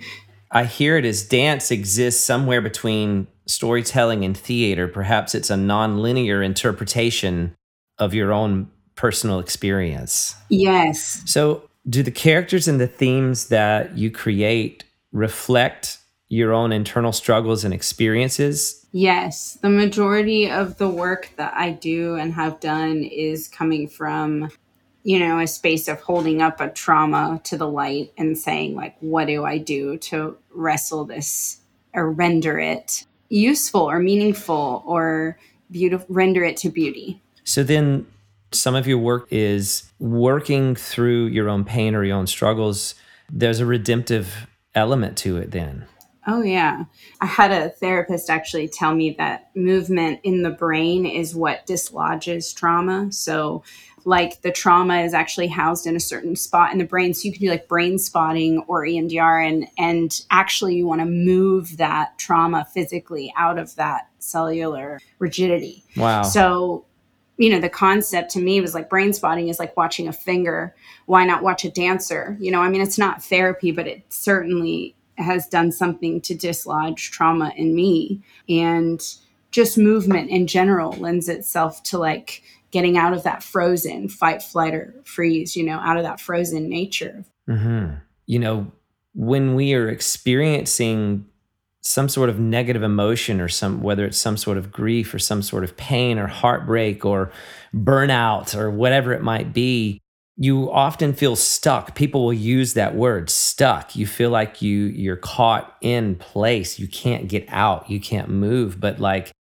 I 0.50 0.64
hear 0.64 0.96
it 0.96 1.04
as 1.04 1.22
dance 1.22 1.70
exists 1.70 2.24
somewhere 2.24 2.62
between 2.62 3.26
storytelling 3.46 4.24
and 4.24 4.36
theater. 4.36 4.88
Perhaps 4.88 5.34
it's 5.34 5.50
a 5.50 5.54
nonlinear 5.54 6.44
interpretation 6.44 7.54
of 7.98 8.14
your 8.14 8.32
own 8.32 8.70
personal 8.96 9.38
experience. 9.38 10.34
Yes. 10.48 11.22
So, 11.26 11.68
do 11.88 12.02
the 12.02 12.10
characters 12.10 12.66
and 12.66 12.80
the 12.80 12.88
themes 12.88 13.46
that 13.46 13.96
you 13.96 14.10
create 14.10 14.82
reflect 15.12 15.98
your 16.28 16.52
own 16.52 16.72
internal 16.72 17.12
struggles 17.12 17.64
and 17.64 17.72
experiences? 17.72 18.84
Yes. 18.90 19.56
The 19.62 19.70
majority 19.70 20.50
of 20.50 20.78
the 20.78 20.88
work 20.88 21.30
that 21.36 21.54
I 21.54 21.70
do 21.70 22.16
and 22.16 22.34
have 22.34 22.58
done 22.58 23.04
is 23.04 23.46
coming 23.46 23.86
from 23.86 24.50
you 25.06 25.20
know, 25.20 25.38
a 25.38 25.46
space 25.46 25.86
of 25.86 26.00
holding 26.00 26.42
up 26.42 26.60
a 26.60 26.68
trauma 26.68 27.40
to 27.44 27.56
the 27.56 27.68
light 27.68 28.12
and 28.18 28.36
saying, 28.36 28.74
like, 28.74 28.96
what 28.98 29.28
do 29.28 29.44
I 29.44 29.56
do 29.56 29.96
to 29.98 30.36
wrestle 30.52 31.04
this 31.04 31.60
or 31.94 32.10
render 32.10 32.58
it 32.58 33.06
useful 33.28 33.82
or 33.82 34.00
meaningful 34.00 34.82
or 34.84 35.38
beautiful, 35.70 36.12
render 36.12 36.42
it 36.42 36.56
to 36.56 36.70
beauty? 36.70 37.22
So 37.44 37.62
then 37.62 38.04
some 38.52 38.74
of 38.74 38.86
your 38.86 38.98
work 38.98 39.28
is 39.30 39.90
working 39.98 40.74
through 40.74 41.26
your 41.26 41.48
own 41.48 41.64
pain 41.64 41.94
or 41.94 42.04
your 42.04 42.16
own 42.16 42.26
struggles. 42.26 42.94
There's 43.30 43.60
a 43.60 43.66
redemptive 43.66 44.46
element 44.74 45.16
to 45.18 45.36
it 45.36 45.50
then. 45.50 45.86
Oh, 46.28 46.42
yeah. 46.42 46.84
I 47.20 47.26
had 47.26 47.52
a 47.52 47.70
therapist 47.70 48.30
actually 48.30 48.68
tell 48.68 48.94
me 48.94 49.12
that 49.12 49.50
movement 49.54 50.20
in 50.24 50.42
the 50.42 50.50
brain 50.50 51.06
is 51.06 51.36
what 51.36 51.66
dislodges 51.66 52.52
trauma. 52.52 53.12
So, 53.12 53.62
like 54.06 54.42
the 54.42 54.52
trauma 54.52 55.00
is 55.00 55.14
actually 55.14 55.48
housed 55.48 55.86
in 55.86 55.96
a 55.96 56.00
certain 56.00 56.36
spot 56.36 56.72
in 56.72 56.78
the 56.78 56.84
brain. 56.84 57.12
So 57.12 57.26
you 57.26 57.32
can 57.32 57.42
do 57.42 57.50
like 57.50 57.68
brain 57.68 57.98
spotting 57.98 58.62
or 58.68 58.84
EMDR 58.84 59.46
and 59.46 59.66
and 59.78 60.20
actually 60.30 60.76
you 60.76 60.86
want 60.86 61.00
to 61.00 61.06
move 61.06 61.76
that 61.76 62.16
trauma 62.16 62.66
physically 62.72 63.34
out 63.36 63.58
of 63.58 63.74
that 63.74 64.08
cellular 64.20 65.00
rigidity. 65.18 65.84
Wow. 65.96 66.22
So 66.22 66.85
you 67.36 67.50
know 67.50 67.60
the 67.60 67.68
concept 67.68 68.30
to 68.30 68.40
me 68.40 68.60
was 68.60 68.74
like 68.74 68.88
brain 68.88 69.12
spotting 69.12 69.48
is 69.48 69.58
like 69.58 69.76
watching 69.76 70.08
a 70.08 70.12
finger 70.12 70.74
why 71.06 71.24
not 71.24 71.42
watch 71.42 71.64
a 71.64 71.70
dancer 71.70 72.36
you 72.40 72.50
know 72.50 72.60
i 72.60 72.68
mean 72.68 72.80
it's 72.80 72.98
not 72.98 73.22
therapy 73.22 73.70
but 73.70 73.86
it 73.86 74.02
certainly 74.08 74.94
has 75.18 75.46
done 75.46 75.72
something 75.72 76.20
to 76.20 76.34
dislodge 76.34 77.10
trauma 77.10 77.52
in 77.56 77.74
me 77.74 78.20
and 78.48 79.16
just 79.50 79.78
movement 79.78 80.28
in 80.30 80.46
general 80.46 80.92
lends 80.92 81.28
itself 81.28 81.82
to 81.82 81.98
like 81.98 82.42
getting 82.70 82.98
out 82.98 83.14
of 83.14 83.22
that 83.22 83.42
frozen 83.42 84.06
fight, 84.06 84.42
flight, 84.42 84.74
or 84.74 84.94
freeze, 85.04 85.56
you 85.56 85.64
know, 85.64 85.78
out 85.78 85.96
of 85.96 86.02
that 86.02 86.20
frozen 86.20 86.68
nature. 86.68 87.24
Mm-hmm. 87.48 87.94
You 88.26 88.38
know, 88.38 88.70
when 89.14 89.54
we 89.54 89.72
are 89.72 89.88
experiencing 89.88 91.26
some 91.86 92.08
sort 92.08 92.28
of 92.28 92.38
negative 92.38 92.82
emotion 92.82 93.40
or 93.40 93.48
some 93.48 93.80
whether 93.82 94.04
it's 94.04 94.18
some 94.18 94.36
sort 94.36 94.58
of 94.58 94.72
grief 94.72 95.12
or 95.14 95.18
some 95.18 95.42
sort 95.42 95.64
of 95.64 95.76
pain 95.76 96.18
or 96.18 96.26
heartbreak 96.26 97.04
or 97.04 97.30
burnout 97.74 98.56
or 98.56 98.70
whatever 98.70 99.12
it 99.12 99.22
might 99.22 99.52
be 99.52 100.00
you 100.38 100.70
often 100.70 101.12
feel 101.12 101.36
stuck 101.36 101.94
people 101.94 102.24
will 102.24 102.32
use 102.32 102.74
that 102.74 102.94
word 102.94 103.30
stuck 103.30 103.94
you 103.94 104.06
feel 104.06 104.30
like 104.30 104.60
you 104.60 104.86
you're 104.86 105.16
caught 105.16 105.76
in 105.80 106.16
place 106.16 106.78
you 106.78 106.88
can't 106.88 107.28
get 107.28 107.44
out 107.48 107.88
you 107.88 108.00
can't 108.00 108.28
move 108.28 108.80
but 108.80 108.98
like 108.98 109.32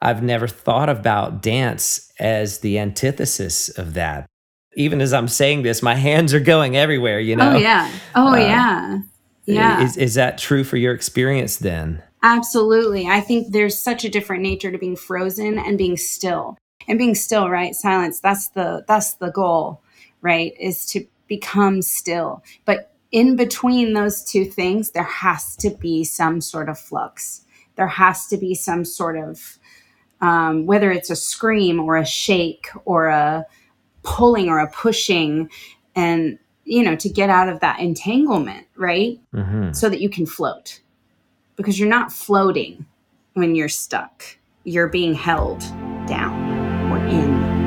I've 0.00 0.22
never 0.22 0.46
thought 0.46 0.88
about 0.88 1.42
dance 1.42 2.12
as 2.20 2.60
the 2.60 2.78
antithesis 2.78 3.68
of 3.68 3.94
that. 3.94 4.26
Even 4.76 5.00
as 5.00 5.12
I'm 5.12 5.28
saying 5.28 5.62
this, 5.62 5.82
my 5.82 5.94
hands 6.08 6.34
are 6.34 6.40
going 6.40 6.76
everywhere, 6.76 7.20
you 7.20 7.36
know? 7.36 7.54
Oh, 7.54 7.58
yeah. 7.58 7.90
Oh, 8.14 8.32
uh, 8.32 8.36
yeah. 8.36 8.98
Yeah. 9.54 9.82
Is, 9.82 9.96
is 9.96 10.14
that 10.14 10.38
true 10.38 10.64
for 10.64 10.76
your 10.76 10.92
experience 10.94 11.56
then? 11.56 12.02
Absolutely. 12.22 13.06
I 13.06 13.20
think 13.20 13.52
there's 13.52 13.78
such 13.78 14.04
a 14.04 14.08
different 14.08 14.42
nature 14.42 14.70
to 14.70 14.78
being 14.78 14.96
frozen 14.96 15.58
and 15.58 15.78
being 15.78 15.96
still. 15.96 16.58
and 16.88 16.98
being 16.98 17.14
still 17.14 17.50
right 17.50 17.74
silence 17.74 18.18
that's 18.20 18.48
the 18.48 18.84
that's 18.88 19.14
the 19.14 19.30
goal 19.30 19.82
right 20.22 20.54
is 20.58 20.86
to 20.86 21.06
become 21.26 21.82
still 21.82 22.42
but 22.64 22.94
in 23.12 23.36
between 23.36 23.92
those 23.92 24.24
two 24.24 24.44
things 24.44 24.90
there 24.90 25.02
has 25.02 25.54
to 25.56 25.70
be 25.70 26.02
some 26.02 26.40
sort 26.40 26.68
of 26.68 26.78
flux 26.78 27.42
there 27.76 27.86
has 27.86 28.26
to 28.26 28.36
be 28.36 28.54
some 28.54 28.84
sort 28.84 29.16
of 29.16 29.58
um, 30.20 30.66
whether 30.66 30.90
it's 30.90 31.10
a 31.10 31.16
scream 31.16 31.78
or 31.78 31.96
a 31.96 32.04
shake 32.04 32.68
or 32.84 33.06
a 33.06 33.46
pulling 34.02 34.48
or 34.48 34.58
a 34.58 34.70
pushing 34.70 35.48
and 35.94 36.38
you 36.68 36.82
know 36.82 36.94
to 36.96 37.08
get 37.08 37.30
out 37.30 37.48
of 37.48 37.60
that 37.60 37.80
entanglement 37.80 38.66
right? 38.76 39.18
Mm-hmm. 39.34 39.72
so 39.72 39.88
that 39.88 40.00
you 40.00 40.08
can 40.08 40.26
float. 40.26 40.80
Because 41.56 41.78
you're 41.78 41.88
not 41.88 42.12
floating 42.12 42.86
when 43.34 43.54
you're 43.54 43.68
stuck. 43.68 44.24
You're 44.64 44.88
being 44.88 45.14
held 45.14 45.60
down 46.06 46.92
or 46.92 46.98
in. 47.06 47.58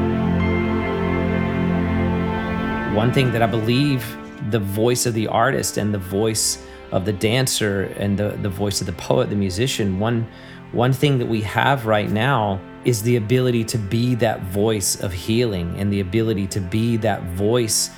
One 2.96 3.13
thing 3.13 3.31
that 3.31 3.41
i 3.41 3.48
believe 3.48 4.17
the 4.50 4.60
voice 4.60 5.05
of 5.05 5.13
the 5.13 5.27
artist 5.27 5.77
and 5.77 5.93
the 5.93 5.98
voice 5.98 6.62
of 6.91 7.05
the 7.05 7.13
dancer 7.13 7.84
and 7.98 8.17
the, 8.17 8.38
the 8.41 8.50
voice 8.50 8.81
of 8.81 8.88
the 8.88 8.93
poet 8.93 9.29
the 9.29 9.36
musician 9.36 9.98
one 9.98 10.27
one 10.74 10.91
thing 10.91 11.17
that 11.17 11.25
we 11.25 11.41
have 11.41 11.86
right 11.86 12.10
now 12.10 12.60
is 12.84 13.01
the 13.03 13.15
ability 13.15 13.63
to 13.63 13.77
be 13.77 14.15
that 14.15 14.41
voice 14.43 15.00
of 15.01 15.13
healing 15.13 15.74
and 15.77 15.91
the 15.91 16.01
ability 16.01 16.48
to 16.48 16.60
be 16.60 16.98
that 16.98 17.24
voice 17.24 17.91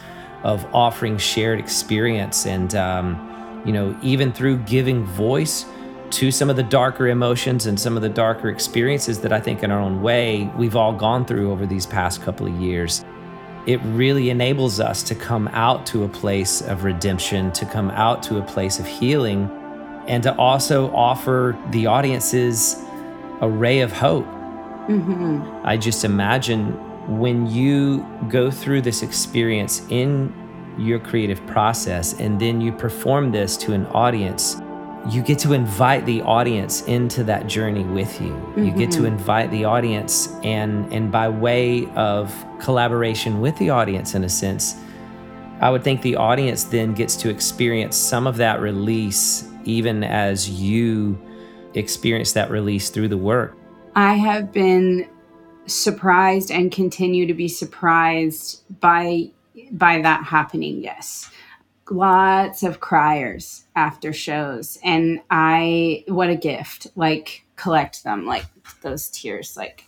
of 0.43 0.65
offering 0.73 1.17
shared 1.17 1.59
experience 1.59 2.45
and 2.45 2.75
um, 2.75 3.61
you 3.65 3.71
know 3.71 3.97
even 4.01 4.31
through 4.31 4.57
giving 4.59 5.03
voice 5.05 5.65
to 6.11 6.29
some 6.29 6.49
of 6.49 6.55
the 6.55 6.63
darker 6.63 7.07
emotions 7.07 7.65
and 7.65 7.79
some 7.79 7.95
of 7.95 8.03
the 8.03 8.09
darker 8.09 8.49
experiences 8.49 9.19
that 9.21 9.33
I 9.33 9.39
think 9.39 9.63
in 9.63 9.71
our 9.71 9.79
own 9.79 10.01
way 10.03 10.51
we've 10.55 10.75
all 10.75 10.93
gone 10.93 11.25
through 11.25 11.51
over 11.51 11.65
these 11.65 11.85
past 11.85 12.21
couple 12.21 12.45
of 12.45 12.53
years. 12.61 13.03
It 13.65 13.77
really 13.83 14.29
enables 14.29 14.79
us 14.79 15.01
to 15.03 15.15
come 15.15 15.47
out 15.49 15.85
to 15.87 16.03
a 16.03 16.09
place 16.09 16.61
of 16.61 16.83
redemption, 16.83 17.51
to 17.53 17.65
come 17.65 17.89
out 17.91 18.21
to 18.23 18.37
a 18.37 18.43
place 18.43 18.77
of 18.77 18.85
healing, 18.85 19.49
and 20.07 20.21
to 20.23 20.35
also 20.35 20.93
offer 20.93 21.57
the 21.71 21.87
audiences 21.87 22.83
a 23.41 23.49
ray 23.49 23.79
of 23.79 23.91
hope. 23.91 24.25
Mm-hmm. 24.25 25.65
I 25.65 25.77
just 25.77 26.03
imagine 26.03 26.77
when 27.07 27.47
you 27.47 28.05
go 28.29 28.49
through 28.49 28.81
this 28.81 29.03
experience 29.03 29.85
in 29.89 30.33
your 30.77 30.99
creative 30.99 31.45
process 31.47 32.13
and 32.19 32.39
then 32.39 32.59
you 32.59 32.71
perform 32.71 33.31
this 33.31 33.55
to 33.57 33.73
an 33.73 33.85
audience 33.87 34.61
you 35.09 35.21
get 35.21 35.37
to 35.39 35.53
invite 35.53 36.05
the 36.05 36.21
audience 36.21 36.83
into 36.83 37.23
that 37.25 37.47
journey 37.47 37.83
with 37.83 38.21
you. 38.21 38.29
Mm-hmm. 38.29 38.65
You 38.65 38.71
get 38.71 38.91
to 38.91 38.99
mm-hmm. 38.99 39.07
invite 39.07 39.51
the 39.51 39.65
audience 39.65 40.29
and 40.43 40.91
and 40.93 41.11
by 41.11 41.27
way 41.27 41.87
of 41.95 42.33
collaboration 42.59 43.41
with 43.41 43.57
the 43.57 43.69
audience 43.69 44.15
in 44.15 44.23
a 44.23 44.29
sense, 44.29 44.75
I 45.59 45.69
would 45.69 45.83
think 45.83 46.01
the 46.01 46.15
audience 46.15 46.63
then 46.63 46.93
gets 46.93 47.15
to 47.17 47.29
experience 47.29 47.97
some 47.97 48.27
of 48.27 48.37
that 48.37 48.61
release 48.61 49.49
even 49.65 50.03
as 50.03 50.49
you 50.49 51.19
experience 51.73 52.33
that 52.33 52.49
release 52.49 52.89
through 52.89 53.07
the 53.07 53.17
work. 53.17 53.57
I 53.95 54.15
have 54.15 54.51
been 54.51 55.09
surprised 55.65 56.51
and 56.51 56.71
continue 56.71 57.25
to 57.25 57.33
be 57.33 57.47
surprised 57.47 58.63
by 58.79 59.31
by 59.71 60.01
that 60.01 60.23
happening. 60.23 60.83
Yes. 60.83 61.29
Lots 61.89 62.63
of 62.63 62.79
criers 62.79 63.65
after 63.75 64.13
shows 64.13 64.79
and 64.83 65.19
i 65.29 66.03
what 66.07 66.29
a 66.29 66.35
gift 66.35 66.87
like 66.95 67.45
collect 67.55 68.03
them 68.03 68.25
like 68.25 68.45
those 68.81 69.09
tears 69.09 69.57
like 69.57 69.85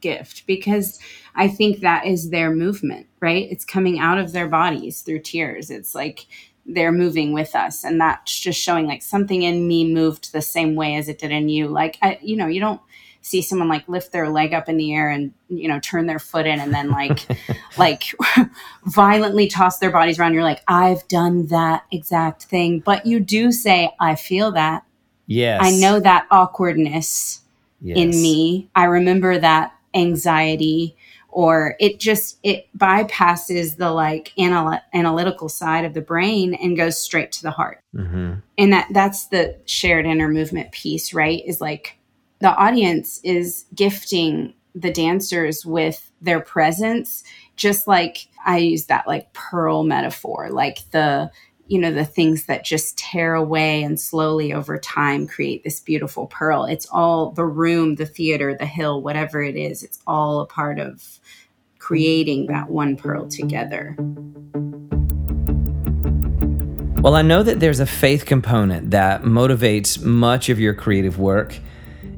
gift 0.00 0.46
because 0.46 0.98
i 1.34 1.48
think 1.48 1.80
that 1.80 2.06
is 2.06 2.30
their 2.30 2.54
movement 2.54 3.06
right? 3.22 3.48
It's 3.50 3.64
coming 3.64 4.00
out 4.00 4.18
of 4.18 4.32
their 4.32 4.48
bodies 4.48 5.00
through 5.00 5.20
tears. 5.20 5.70
It's 5.70 5.94
like 5.94 6.26
they're 6.66 6.92
moving 6.92 7.32
with 7.32 7.54
us 7.54 7.84
and 7.84 8.00
that's 8.00 8.38
just 8.38 8.60
showing 8.60 8.86
like 8.86 9.02
something 9.02 9.42
in 9.42 9.66
me 9.66 9.90
moved 9.90 10.32
the 10.32 10.42
same 10.42 10.74
way 10.74 10.96
as 10.96 11.08
it 11.08 11.18
did 11.18 11.30
in 11.30 11.48
you. 11.48 11.68
Like 11.68 11.98
I, 12.02 12.18
you 12.20 12.36
know 12.36 12.48
you 12.48 12.60
don't 12.60 12.80
see 13.22 13.40
someone 13.40 13.68
like 13.68 13.88
lift 13.88 14.12
their 14.12 14.28
leg 14.28 14.52
up 14.52 14.68
in 14.68 14.76
the 14.76 14.92
air 14.92 15.08
and 15.08 15.32
you 15.48 15.68
know 15.68 15.80
turn 15.80 16.06
their 16.06 16.18
foot 16.18 16.44
in 16.44 16.60
and 16.60 16.74
then 16.74 16.90
like 16.90 17.20
like 17.78 18.14
violently 18.84 19.46
toss 19.46 19.78
their 19.78 19.90
bodies 19.90 20.18
around. 20.18 20.34
You're 20.34 20.42
like 20.42 20.62
i've 20.68 21.06
done 21.08 21.46
that 21.46 21.84
exact 21.90 22.44
thing. 22.44 22.80
But 22.80 23.06
you 23.06 23.20
do 23.20 23.50
say 23.52 23.90
i 23.98 24.16
feel 24.16 24.52
that. 24.52 24.84
Yes. 25.26 25.60
i 25.62 25.70
know 25.70 26.00
that 26.00 26.26
awkwardness 26.30 27.40
yes. 27.80 27.96
in 27.96 28.10
me. 28.10 28.68
I 28.74 28.84
remember 28.84 29.38
that 29.38 29.72
anxiety 29.94 30.96
or 31.28 31.76
it 31.80 31.98
just 31.98 32.38
it 32.42 32.66
bypasses 32.76 33.76
the 33.76 33.90
like 33.90 34.32
anal- 34.36 34.80
analytical 34.92 35.48
side 35.48 35.84
of 35.84 35.94
the 35.94 36.00
brain 36.00 36.54
and 36.54 36.76
goes 36.76 36.98
straight 36.98 37.32
to 37.32 37.42
the 37.42 37.52
heart. 37.52 37.80
Mm-hmm. 37.94 38.34
and 38.58 38.72
that 38.72 38.88
that's 38.90 39.26
the 39.26 39.56
shared 39.64 40.06
inner 40.06 40.28
movement 40.28 40.72
piece 40.72 41.14
right? 41.14 41.42
Is 41.46 41.60
like 41.60 41.98
the 42.42 42.54
audience 42.56 43.20
is 43.22 43.66
gifting 43.72 44.52
the 44.74 44.92
dancers 44.92 45.64
with 45.64 46.10
their 46.20 46.40
presence 46.40 47.22
just 47.56 47.86
like 47.86 48.26
i 48.44 48.58
use 48.58 48.86
that 48.86 49.06
like 49.06 49.32
pearl 49.32 49.84
metaphor 49.84 50.48
like 50.50 50.78
the 50.90 51.30
you 51.68 51.78
know 51.78 51.92
the 51.92 52.04
things 52.04 52.46
that 52.46 52.64
just 52.64 52.98
tear 52.98 53.34
away 53.34 53.82
and 53.82 53.98
slowly 53.98 54.52
over 54.52 54.76
time 54.76 55.26
create 55.26 55.64
this 55.64 55.80
beautiful 55.80 56.26
pearl. 56.26 56.64
It's 56.66 56.86
all 56.92 57.30
the 57.30 57.46
room 57.46 57.94
the 57.94 58.04
theater 58.04 58.54
the 58.54 58.66
hill 58.66 59.00
whatever 59.00 59.42
it 59.42 59.56
is 59.56 59.82
it's 59.82 60.00
all 60.06 60.40
a 60.40 60.46
part 60.46 60.78
of 60.78 61.20
creating 61.78 62.48
that 62.48 62.68
one 62.68 62.96
pearl 62.96 63.26
together. 63.26 63.96
Well 67.00 67.14
i 67.14 67.22
know 67.22 67.42
that 67.42 67.60
there's 67.60 67.80
a 67.80 67.86
faith 67.86 68.26
component 68.26 68.90
that 68.90 69.22
motivates 69.22 70.02
much 70.02 70.50
of 70.50 70.60
your 70.60 70.74
creative 70.74 71.18
work 71.18 71.58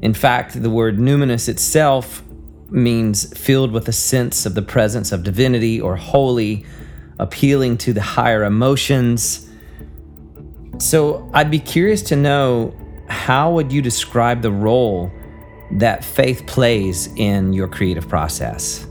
in 0.05 0.13
fact, 0.13 0.63
the 0.63 0.69
word 0.69 0.99
numinous 0.99 1.49
itself 1.49 2.23
means 2.69 3.37
filled 3.39 3.73
with 3.73 3.89
a 3.89 3.93
sense 3.93 4.45
of 4.45 4.55
the 4.55 4.61
presence 4.61 5.13
of 5.13 5.23
divinity 5.23 5.81
or 5.81 5.97
holy, 5.97 6.67
appealing 7.19 7.79
to 7.79 7.95
the 7.95 8.03
higher 8.03 8.45
emotions. 8.45 9.49
So 10.79 11.31
I'd 11.33 11.51
be 11.51 11.59
curious 11.59 12.03
to 12.03 12.17
know 12.17 12.77
how 13.09 13.51
would 13.53 13.73
you 13.73 13.81
describe 13.81 14.43
the 14.43 14.53
role 14.53 15.11
that 15.79 16.05
faith 16.05 16.47
plays 16.47 17.07
in 17.17 17.55
your 17.55 17.67
creative 17.67 18.07
process? 18.07 18.87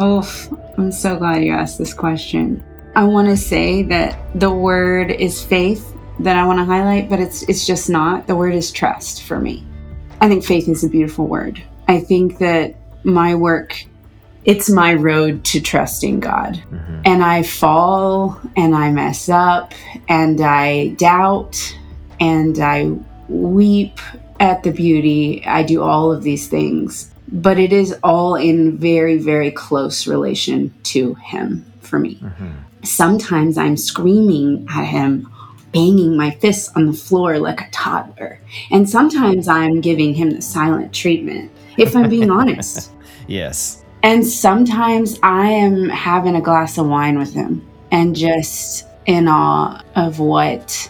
Oh, 0.00 0.28
I'm 0.76 0.90
so 0.90 1.16
glad 1.16 1.44
you 1.44 1.52
asked 1.52 1.78
this 1.78 1.94
question. 1.94 2.64
I 2.96 3.04
want 3.04 3.28
to 3.28 3.36
say 3.36 3.84
that 3.84 4.18
the 4.34 4.50
word 4.50 5.12
is 5.12 5.44
faith 5.44 5.94
that 6.18 6.34
I 6.34 6.44
want 6.44 6.58
to 6.58 6.64
highlight, 6.64 7.08
but 7.08 7.20
it's 7.20 7.42
it's 7.44 7.66
just 7.66 7.88
not. 7.88 8.26
The 8.26 8.34
word 8.34 8.54
is 8.54 8.72
trust 8.72 9.22
for 9.22 9.38
me. 9.38 9.64
I 10.20 10.28
think 10.28 10.44
faith 10.44 10.68
is 10.68 10.84
a 10.84 10.88
beautiful 10.88 11.26
word. 11.26 11.62
I 11.88 12.00
think 12.00 12.38
that 12.38 12.74
my 13.04 13.34
work 13.34 13.86
it's 14.46 14.70
my 14.70 14.94
road 14.94 15.44
to 15.44 15.60
trusting 15.60 16.20
God. 16.20 16.54
Mm-hmm. 16.54 17.00
And 17.04 17.22
I 17.22 17.42
fall 17.42 18.40
and 18.56 18.74
I 18.74 18.92
mess 18.92 19.28
up 19.28 19.74
and 20.08 20.40
I 20.40 20.88
doubt 20.90 21.76
and 22.20 22.58
I 22.60 22.92
weep 23.28 23.98
at 24.38 24.62
the 24.62 24.70
beauty. 24.70 25.44
I 25.44 25.64
do 25.64 25.82
all 25.82 26.12
of 26.12 26.22
these 26.22 26.48
things, 26.48 27.10
but 27.26 27.58
it 27.58 27.72
is 27.72 27.92
all 28.04 28.36
in 28.36 28.78
very, 28.78 29.18
very 29.18 29.50
close 29.50 30.06
relation 30.06 30.72
to 30.84 31.14
Him 31.14 31.66
for 31.80 31.98
me. 31.98 32.14
Mm-hmm. 32.22 32.50
Sometimes 32.84 33.58
I'm 33.58 33.76
screaming 33.76 34.64
at 34.70 34.84
Him 34.84 35.28
banging 35.72 36.16
my 36.16 36.30
fists 36.30 36.70
on 36.76 36.86
the 36.86 36.92
floor 36.92 37.38
like 37.38 37.60
a 37.60 37.70
toddler. 37.70 38.40
And 38.70 38.88
sometimes 38.88 39.48
I'm 39.48 39.80
giving 39.80 40.14
him 40.14 40.30
the 40.30 40.42
silent 40.42 40.92
treatment, 40.92 41.50
if 41.76 41.94
I'm 41.96 42.08
being 42.08 42.30
honest. 42.30 42.92
Yes. 43.28 43.82
And 44.04 44.24
sometimes 44.24 45.18
I 45.24 45.48
am 45.48 45.88
having 45.88 46.36
a 46.36 46.40
glass 46.40 46.78
of 46.78 46.86
wine 46.86 47.18
with 47.18 47.34
him 47.34 47.66
and 47.90 48.14
just 48.14 48.86
in 49.06 49.26
awe 49.26 49.82
of 49.96 50.20
what 50.20 50.88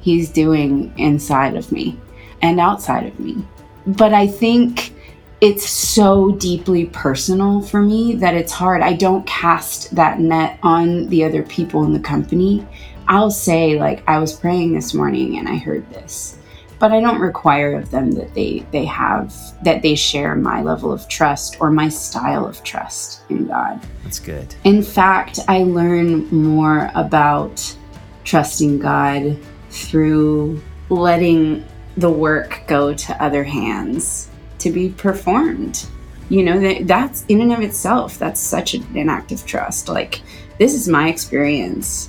he's 0.00 0.30
doing 0.30 0.96
inside 0.96 1.56
of 1.56 1.72
me 1.72 1.98
and 2.42 2.60
outside 2.60 3.06
of 3.06 3.18
me. 3.18 3.44
But 3.88 4.14
I 4.14 4.28
think 4.28 4.92
it's 5.40 5.68
so 5.68 6.32
deeply 6.32 6.86
personal 6.86 7.60
for 7.60 7.82
me 7.82 8.14
that 8.16 8.34
it's 8.34 8.52
hard. 8.52 8.82
I 8.82 8.92
don't 8.92 9.26
cast 9.26 9.94
that 9.94 10.20
net 10.20 10.58
on 10.62 11.08
the 11.08 11.24
other 11.24 11.42
people 11.42 11.84
in 11.84 11.92
the 11.92 12.00
company 12.00 12.66
I'll 13.08 13.30
say 13.30 13.78
like 13.78 14.02
I 14.08 14.18
was 14.18 14.32
praying 14.32 14.74
this 14.74 14.94
morning 14.94 15.38
and 15.38 15.48
I 15.48 15.56
heard 15.56 15.88
this, 15.90 16.38
but 16.78 16.92
I 16.92 17.00
don't 17.00 17.20
require 17.20 17.74
of 17.78 17.90
them 17.90 18.12
that 18.12 18.34
they 18.34 18.66
they 18.72 18.84
have 18.84 19.34
that 19.64 19.82
they 19.82 19.94
share 19.94 20.34
my 20.34 20.62
level 20.62 20.92
of 20.92 21.08
trust 21.08 21.56
or 21.60 21.70
my 21.70 21.88
style 21.88 22.46
of 22.46 22.62
trust 22.64 23.20
in 23.30 23.46
God. 23.46 23.80
That's 24.02 24.18
good. 24.18 24.54
In 24.64 24.82
fact, 24.82 25.38
I 25.48 25.64
learn 25.64 26.28
more 26.28 26.90
about 26.94 27.76
trusting 28.24 28.78
God 28.78 29.38
through 29.70 30.62
letting 30.88 31.64
the 31.96 32.10
work 32.10 32.62
go 32.66 32.94
to 32.94 33.22
other 33.22 33.44
hands 33.44 34.28
to 34.58 34.70
be 34.70 34.88
performed 34.90 35.86
You 36.28 36.42
know, 36.42 36.58
that 36.58 36.86
that's 36.86 37.24
in 37.28 37.40
and 37.40 37.52
of 37.52 37.60
itself, 37.60 38.18
that's 38.18 38.40
such 38.40 38.74
an 38.74 39.08
act 39.08 39.30
of 39.30 39.44
trust. 39.44 39.88
Like, 39.88 40.22
this 40.58 40.74
is 40.74 40.88
my 40.88 41.08
experience, 41.08 42.08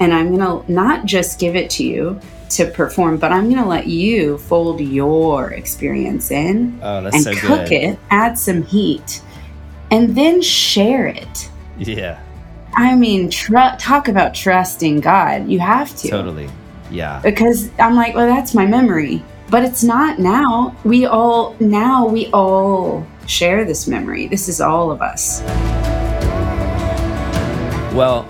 and 0.00 0.12
I'm 0.12 0.34
going 0.36 0.62
to 0.64 0.72
not 0.72 1.04
just 1.06 1.38
give 1.38 1.56
it 1.56 1.70
to 1.70 1.84
you 1.84 2.20
to 2.50 2.66
perform, 2.66 3.16
but 3.18 3.32
I'm 3.32 3.44
going 3.50 3.62
to 3.62 3.68
let 3.68 3.86
you 3.86 4.38
fold 4.38 4.80
your 4.80 5.50
experience 5.52 6.30
in 6.30 6.78
Oh, 6.82 7.04
and 7.06 7.22
so 7.22 7.32
cook 7.34 7.68
good. 7.68 7.72
it, 7.72 7.98
add 8.10 8.38
some 8.38 8.62
heat, 8.62 9.22
and 9.90 10.14
then 10.16 10.40
share 10.42 11.06
it. 11.06 11.50
Yeah, 11.78 12.20
I 12.76 12.94
mean, 12.94 13.30
tr- 13.30 13.76
talk 13.78 14.08
about 14.08 14.34
trusting 14.34 15.00
God. 15.00 15.48
You 15.48 15.58
have 15.60 15.94
to. 15.96 16.08
totally. 16.08 16.48
Yeah. 16.90 17.20
Because 17.22 17.70
I'm 17.80 17.94
like, 17.96 18.14
well, 18.14 18.26
that's 18.26 18.54
my 18.54 18.66
memory. 18.66 19.24
But 19.50 19.64
it's 19.64 19.82
not 19.82 20.18
now. 20.18 20.76
We 20.84 21.06
all, 21.06 21.56
now 21.60 22.06
we 22.06 22.28
all 22.32 23.06
share 23.26 23.64
this 23.64 23.86
memory. 23.88 24.26
This 24.28 24.48
is 24.48 24.60
all 24.60 24.90
of 24.90 25.02
us. 25.02 25.40
Well, 27.94 28.28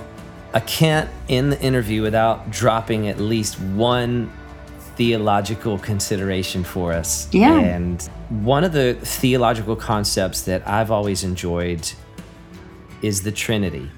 I 0.54 0.60
can't 0.60 1.10
end 1.28 1.50
the 1.50 1.60
interview 1.60 2.00
without 2.00 2.48
dropping 2.50 3.08
at 3.08 3.18
least 3.18 3.58
one 3.60 4.32
theological 4.94 5.78
consideration 5.78 6.62
for 6.62 6.92
us. 6.92 7.28
Yeah. 7.32 7.58
And 7.58 8.00
one 8.28 8.62
of 8.62 8.72
the 8.72 8.94
theological 8.94 9.74
concepts 9.74 10.42
that 10.42 10.66
I've 10.66 10.92
always 10.92 11.24
enjoyed 11.24 11.90
is 13.02 13.22
the 13.22 13.32
Trinity. 13.32 13.90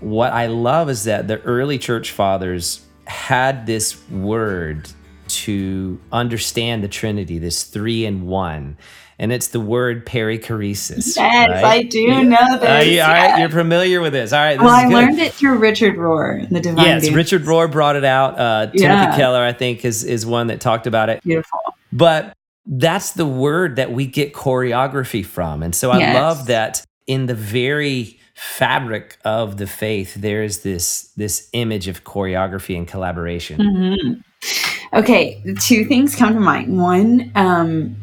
What 0.00 0.32
I 0.32 0.48
love 0.48 0.90
is 0.90 1.04
that 1.04 1.28
the 1.28 1.40
early 1.42 1.78
church 1.78 2.10
fathers 2.10 2.84
had 3.06 3.64
this 3.66 4.06
word 4.10 4.90
to 5.28 5.98
understand 6.12 6.84
the 6.84 6.88
Trinity, 6.88 7.38
this 7.38 7.64
three 7.64 8.04
in 8.04 8.26
one. 8.26 8.76
And 9.22 9.30
it's 9.32 9.46
the 9.48 9.60
word 9.60 10.04
perichoresis. 10.04 11.16
Yes, 11.16 11.48
right? 11.48 11.64
I 11.64 11.82
do 11.84 12.24
know 12.24 12.36
Uh, 12.40 12.56
this. 12.58 12.88
you- 12.88 13.00
all 13.00 13.06
right, 13.08 13.38
you're 13.38 13.50
familiar 13.50 14.00
with 14.00 14.12
this. 14.12 14.32
All 14.32 14.40
right, 14.40 14.58
this 14.58 14.64
well, 14.64 14.74
I 14.74 14.82
good. 14.84 14.92
learned 14.94 15.18
it 15.20 15.32
through 15.32 15.58
Richard 15.58 15.94
Rohr, 15.96 16.48
the 16.48 16.58
Divine 16.60 16.84
Yes. 16.84 17.08
Richard 17.10 17.44
Rohr 17.44 17.70
brought 17.70 17.94
it 17.94 18.04
out. 18.04 18.36
Uh, 18.36 18.66
Timothy 18.66 18.82
Yeah. 18.82 19.16
Keller, 19.16 19.44
I 19.44 19.52
think, 19.52 19.84
is 19.84 20.02
is 20.02 20.26
one 20.26 20.48
that 20.48 20.60
talked 20.60 20.88
about 20.88 21.08
it. 21.08 21.22
Beautiful. 21.22 21.60
But 21.92 22.32
that's 22.66 23.12
the 23.12 23.24
word 23.26 23.76
that 23.76 23.92
we 23.92 24.06
get 24.06 24.32
choreography 24.32 25.24
from, 25.24 25.62
and 25.62 25.72
so 25.72 25.92
I 25.92 25.98
Yes. 25.98 26.14
love 26.16 26.46
that 26.48 26.82
in 27.06 27.26
the 27.26 27.34
very 27.34 28.18
fabric 28.34 29.18
of 29.24 29.56
the 29.56 29.68
faith, 29.68 30.14
there 30.16 30.42
is 30.42 30.58
this 30.62 31.10
this 31.16 31.48
image 31.52 31.86
of 31.86 32.02
choreography 32.02 32.76
and 32.76 32.88
collaboration. 32.88 33.58
Mhm. 33.60 34.98
Okay, 34.98 35.40
two 35.60 35.84
things 35.84 36.16
come 36.16 36.34
to 36.34 36.40
mind. 36.40 36.76
One 36.76 37.30
um, 37.36 37.96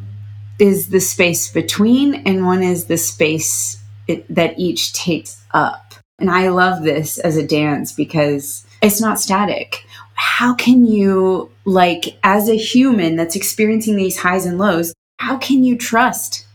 is 0.60 0.90
the 0.90 1.00
space 1.00 1.52
between, 1.52 2.16
and 2.28 2.46
one 2.46 2.62
is 2.62 2.86
the 2.86 2.98
space 2.98 3.78
it, 4.08 4.26
that 4.34 4.60
each 4.60 4.94
takes 4.94 5.42
up. 5.52 5.96
And 6.20 6.30
I 6.30 6.50
love 6.50 6.84
this 6.84 7.18
as 7.18 7.38
a 7.38 7.48
dance 7.48 7.94
because 7.94 8.66
it's 8.82 9.00
not 9.00 9.20
static. 9.20 9.86
How 10.16 10.54
can 10.54 10.86
you, 10.86 11.50
like, 11.66 12.18
as 12.24 12.50
a 12.50 12.58
human 12.58 13.16
that's 13.16 13.38
experiencing 13.38 13.96
these 13.96 14.18
highs 14.18 14.46
and 14.46 14.58
lows, 14.58 14.94
how 15.18 15.38
can 15.38 15.64
you 15.64 15.78
trust 15.78 16.46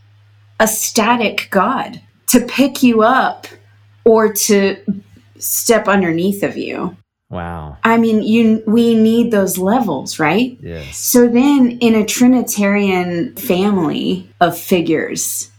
a 0.59 0.67
static 0.67 1.47
God 1.49 2.01
to 2.29 2.41
pick 2.41 2.83
you 2.83 3.01
up 3.01 3.47
or 4.03 4.31
to 4.33 4.77
step 5.37 5.87
underneath 5.87 6.43
of 6.43 6.57
you? 6.57 6.95
Wow. 7.35 7.77
I 7.83 7.97
mean, 7.97 8.23
you 8.23 8.63
we 8.65 8.95
need 8.95 9.31
those 9.31 9.57
levels, 9.57 10.19
right? 10.19 10.57
Yes. 10.61 10.97
So 10.97 11.27
then 11.27 11.77
in 11.81 11.95
a 11.95 12.05
trinitarian 12.05 13.35
family 13.35 14.29
of 14.39 14.57
figures, 14.57 15.51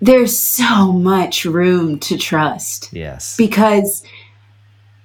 there's 0.00 0.36
so 0.38 0.92
much 0.92 1.44
room 1.44 1.98
to 2.00 2.16
trust 2.16 2.90
Yes. 2.92 3.36
because 3.36 4.02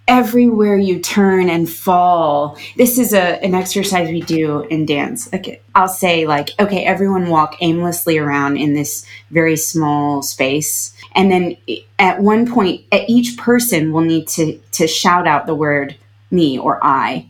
everywhere 0.07 0.77
you 0.77 0.99
turn 0.99 1.49
and 1.49 1.67
fall 1.67 2.55
this 2.77 2.99
is 2.99 3.11
a 3.11 3.43
an 3.43 3.55
exercise 3.55 4.07
we 4.09 4.21
do 4.21 4.61
in 4.69 4.85
dance 4.85 5.27
okay 5.33 5.59
i'll 5.73 5.87
say 5.87 6.27
like 6.27 6.51
okay 6.59 6.85
everyone 6.85 7.27
walk 7.27 7.57
aimlessly 7.61 8.15
around 8.19 8.55
in 8.55 8.73
this 8.75 9.03
very 9.31 9.57
small 9.57 10.21
space 10.21 10.93
and 11.15 11.31
then 11.31 11.57
at 11.97 12.21
one 12.21 12.45
point 12.45 12.81
at 12.91 13.09
each 13.09 13.35
person 13.35 13.91
will 13.91 14.01
need 14.01 14.27
to 14.27 14.59
to 14.71 14.85
shout 14.85 15.27
out 15.27 15.47
the 15.47 15.55
word 15.55 15.95
me 16.31 16.57
or 16.57 16.83
i 16.83 17.27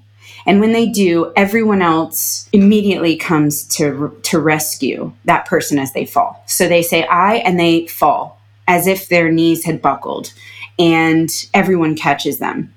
and 0.48 0.60
when 0.60 0.74
they 0.74 0.88
do 0.88 1.32
everyone 1.36 1.82
else 1.82 2.50
immediately 2.54 3.16
comes 3.16 3.64
to 3.64 4.18
to 4.24 4.40
rescue 4.40 5.12
that 5.26 5.46
person 5.46 5.78
as 5.80 5.94
they 5.94 6.06
fall 6.06 6.44
so 6.46 6.68
they 6.68 6.82
say 6.82 7.04
i 7.08 7.36
and 7.36 7.60
they 7.60 7.86
fall 7.88 8.40
as 8.68 8.88
if 8.88 9.08
their 9.08 9.32
knees 9.32 9.66
had 9.66 9.82
buckled 9.82 10.34
and 10.78 11.30
everyone 11.54 11.96
catches 11.96 12.40
them. 12.40 12.74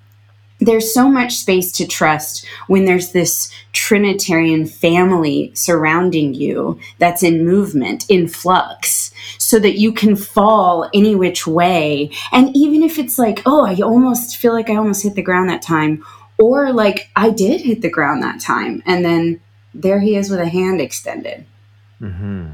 There's 0.68 0.92
so 0.92 1.08
much 1.08 1.36
space 1.36 1.72
to 1.72 1.86
trust 1.86 2.44
when 2.66 2.84
there's 2.84 3.12
this 3.12 3.50
Trinitarian 3.72 4.66
family 4.66 5.50
surrounding 5.54 6.34
you 6.34 6.78
that's 6.98 7.22
in 7.22 7.46
movement, 7.46 8.04
in 8.10 8.28
flux, 8.28 9.10
so 9.38 9.58
that 9.60 9.78
you 9.78 9.94
can 9.94 10.14
fall 10.14 10.90
any 10.92 11.14
which 11.14 11.46
way. 11.46 12.10
And 12.32 12.54
even 12.54 12.82
if 12.82 12.98
it's 12.98 13.18
like, 13.18 13.40
oh, 13.46 13.64
I 13.64 13.76
almost 13.76 14.36
feel 14.36 14.52
like 14.52 14.68
I 14.68 14.76
almost 14.76 15.02
hit 15.02 15.14
the 15.14 15.22
ground 15.22 15.48
that 15.48 15.62
time, 15.62 16.04
or 16.38 16.70
like 16.70 17.08
I 17.16 17.30
did 17.30 17.62
hit 17.62 17.80
the 17.80 17.88
ground 17.88 18.22
that 18.22 18.38
time, 18.38 18.82
and 18.84 19.02
then 19.02 19.40
there 19.72 20.00
he 20.00 20.16
is 20.16 20.28
with 20.28 20.40
a 20.40 20.48
hand 20.50 20.82
extended. 20.82 21.46
Hmm 21.98 22.50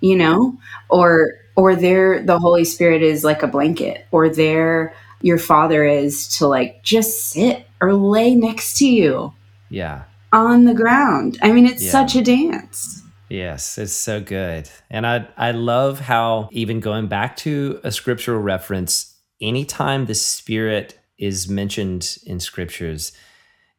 you 0.00 0.16
know? 0.16 0.56
Or 0.88 1.34
or 1.56 1.74
there 1.74 2.22
the 2.22 2.38
holy 2.38 2.64
spirit 2.64 3.02
is 3.02 3.24
like 3.24 3.42
a 3.42 3.48
blanket 3.48 4.06
or 4.12 4.28
there 4.28 4.94
your 5.22 5.38
father 5.38 5.84
is 5.84 6.28
to 6.38 6.46
like 6.46 6.82
just 6.82 7.28
sit 7.30 7.66
or 7.80 7.92
lay 7.94 8.34
next 8.34 8.76
to 8.78 8.86
you 8.86 9.32
Yeah. 9.70 10.02
on 10.32 10.64
the 10.64 10.74
ground 10.74 11.38
i 11.42 11.52
mean 11.52 11.66
it's 11.66 11.82
Yeah. 11.84 11.90
such 11.92 12.16
a 12.16 12.22
dance 12.22 13.02
Yes, 13.30 13.76
it's 13.76 13.92
so 13.92 14.22
good. 14.22 14.70
And 14.88 15.06
I 15.06 15.28
I 15.36 15.50
love 15.50 16.00
how 16.00 16.48
even 16.50 16.80
going 16.80 17.08
back 17.08 17.36
to 17.44 17.78
a 17.84 17.90
scriptural 17.90 18.40
reference, 18.40 19.14
anytime 19.38 20.06
the 20.06 20.14
spirit 20.14 20.98
is 21.18 21.46
mentioned 21.46 22.16
in 22.24 22.40
scriptures, 22.40 23.12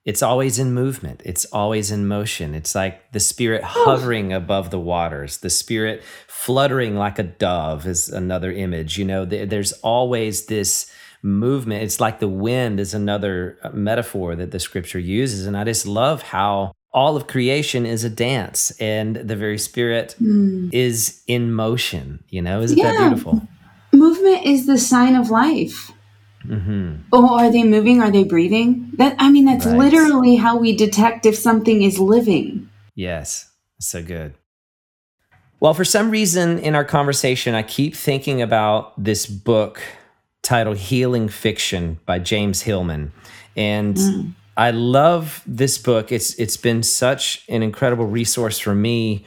it's 0.06 0.21
always 0.21 0.60
in 0.60 0.71
movement. 0.75 1.23
It's 1.25 1.45
always 1.45 1.89
in 1.89 2.08
motion. 2.08 2.54
It's 2.54 2.75
like 2.75 3.12
the 3.12 3.19
spirit 3.19 3.62
oh. 3.63 3.86
hovering 3.86 4.32
above 4.34 4.69
the 4.69 4.80
waters, 4.80 5.38
the 5.38 5.49
spirit 5.49 6.04
fluttering 6.28 6.95
like 6.95 7.17
a 7.17 7.23
dove 7.23 7.88
is 7.88 8.08
another 8.08 8.52
image. 8.52 8.99
You 8.99 9.06
know, 9.06 9.25
there- 9.25 9.47
there's 9.47 9.73
always 9.82 10.45
this 10.45 10.91
movement. 11.21 11.84
It's 11.84 11.99
like 11.99 12.19
the 12.19 12.27
wind 12.27 12.79
is 12.79 12.93
another 12.93 13.58
uh, 13.63 13.69
metaphor 13.69 14.36
that 14.36 14.51
the 14.51 14.60
scripture 14.60 14.99
uses. 14.99 15.45
And 15.45 15.58
I 15.58 15.63
just 15.63 15.86
love 15.86 16.21
how 16.21 16.71
all 16.91 17.15
of 17.15 17.27
creation 17.27 17.86
is 17.86 18.03
a 18.03 18.10
dance 18.10 18.71
and 18.79 19.15
the 19.15 19.36
very 19.36 19.58
spirit 19.58 20.15
is 20.71 21.21
in 21.27 21.51
motion. 21.53 22.23
You 22.29 22.41
know, 22.41 22.62
isn't 22.62 22.82
that 22.82 22.97
beautiful? 22.97 23.47
movement 23.93 24.45
is 24.45 24.65
the 24.67 24.77
sign 24.77 25.15
of 25.15 25.29
life 25.32 25.91
hmm 26.43 26.95
oh 27.12 27.36
are 27.38 27.51
they 27.51 27.63
moving 27.63 28.01
are 28.01 28.12
they 28.12 28.23
breathing 28.23 28.91
that 28.97 29.13
i 29.19 29.29
mean 29.29 29.45
that's 29.45 29.65
Right. 29.65 29.77
literally 29.77 30.36
how 30.38 30.58
we 30.58 30.75
detect 30.75 31.25
if 31.25 31.36
something 31.36 31.82
is 31.82 31.99
living 31.99 32.69
Yes, 32.95 33.49
so 33.79 34.03
good. 34.03 34.34
Well, 35.62 35.73
for 35.73 35.86
some 35.86 36.12
reason 36.12 36.60
in 36.60 36.75
our 36.75 36.84
conversation, 36.84 37.55
I 37.55 37.63
keep 37.63 37.95
thinking 37.95 38.41
about 38.41 39.01
this 39.01 39.25
book 39.25 39.82
titled 40.50 40.78
Healing 40.78 41.30
Fiction 41.30 42.00
by 42.08 42.18
James 42.18 42.64
Hillman. 42.64 43.12
And 43.56 43.96
hmm. 43.96 44.30
I 44.58 44.72
love 44.72 45.44
this 45.46 45.78
book. 45.78 46.12
It's 46.12 46.34
it's 46.40 46.58
been 46.58 46.82
such 46.82 47.46
an 47.50 47.62
incredible 47.62 48.08
resource 48.08 48.58
for 48.58 48.74
me. 48.74 49.26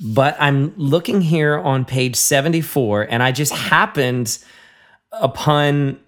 But 0.00 0.36
I'm 0.38 0.72
looking 0.76 1.20
here 1.20 1.58
on 1.58 1.84
page 1.84 2.14
74 2.14 3.08
and 3.10 3.24
I 3.24 3.32
just 3.32 3.52
happened 3.52 4.38
upon 5.10 5.98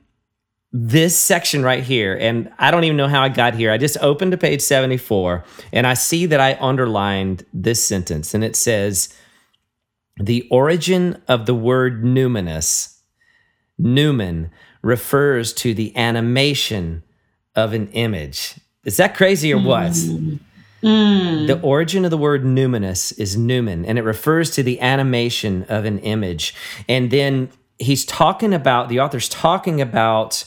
this 0.70 1.18
section 1.18 1.64
right 1.64 1.82
here, 1.82 2.14
and 2.14 2.52
I 2.58 2.70
don't 2.70 2.84
even 2.84 2.98
know 2.98 3.08
how 3.08 3.22
I 3.22 3.30
got 3.30 3.54
here. 3.54 3.72
I 3.72 3.78
just 3.78 3.96
opened 4.02 4.32
to 4.32 4.38
page 4.38 4.60
74 4.60 5.42
and 5.72 5.86
I 5.86 5.94
see 5.94 6.26
that 6.26 6.38
I 6.38 6.58
underlined 6.60 7.44
this 7.52 7.82
sentence, 7.82 8.34
and 8.34 8.44
it 8.44 8.54
says, 8.54 9.08
The 10.20 10.46
origin 10.50 11.20
of 11.26 11.46
the 11.46 11.54
word 11.56 12.04
numinous, 12.04 12.97
numen, 13.80 14.50
refers 14.82 15.52
to 15.52 15.74
the 15.74 15.96
animation 15.96 17.02
of 17.54 17.72
an 17.72 17.88
image. 17.88 18.54
Is 18.84 18.96
that 18.96 19.16
crazy 19.16 19.52
or 19.52 19.58
what? 19.58 19.92
Mm. 20.82 21.46
The 21.48 21.60
origin 21.60 22.04
of 22.04 22.10
the 22.10 22.18
word 22.18 22.44
numinous 22.44 23.18
is 23.18 23.36
numen, 23.36 23.84
and 23.86 23.98
it 23.98 24.02
refers 24.02 24.50
to 24.52 24.62
the 24.62 24.80
animation 24.80 25.64
of 25.64 25.84
an 25.84 25.98
image. 26.00 26.54
And 26.88 27.10
then 27.10 27.50
he's 27.78 28.04
talking 28.04 28.54
about, 28.54 28.88
the 28.88 29.00
author's 29.00 29.28
talking 29.28 29.80
about 29.80 30.44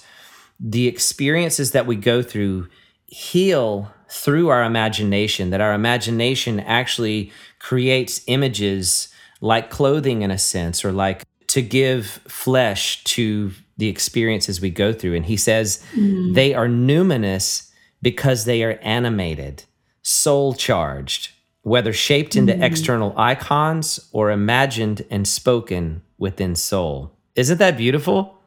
the 0.60 0.88
experiences 0.88 1.72
that 1.72 1.86
we 1.86 1.96
go 1.96 2.22
through 2.22 2.68
heal 3.08 3.92
through 4.10 4.50
our 4.50 4.64
imagination, 4.64 5.50
that 5.50 5.62
our 5.62 5.74
imagination 5.74 6.60
actually 6.62 7.32
creates 7.60 8.22
images 8.28 9.08
like 9.42 9.70
clothing 9.70 10.22
in 10.22 10.32
a 10.32 10.38
sense, 10.38 10.86
or 10.86 10.92
like 10.92 11.24
to 11.52 11.62
give 11.62 12.06
flesh 12.28 13.04
to 13.04 13.52
the 13.76 13.90
experiences 13.90 14.62
we 14.62 14.70
go 14.70 14.94
through. 14.94 15.16
And 15.16 15.26
he 15.26 15.36
says 15.36 15.84
mm-hmm. 15.94 16.32
they 16.32 16.54
are 16.54 16.68
numinous 16.68 17.70
because 18.02 18.46
they 18.46 18.64
are 18.64 18.80
animated, 18.82 19.66
soul 20.02 20.54
charged, 20.54 21.32
whether 21.64 21.92
shaped 21.92 22.38
into 22.38 22.54
mm-hmm. 22.54 22.64
external 22.64 23.14
icons 23.18 24.00
or 24.14 24.32
imagined 24.32 25.06
and 25.10 25.28
spoken 25.28 26.02
within 26.18 26.56
soul. 26.56 27.18
Isn't 27.36 27.58
that 27.58 27.76
beautiful? 27.76 28.38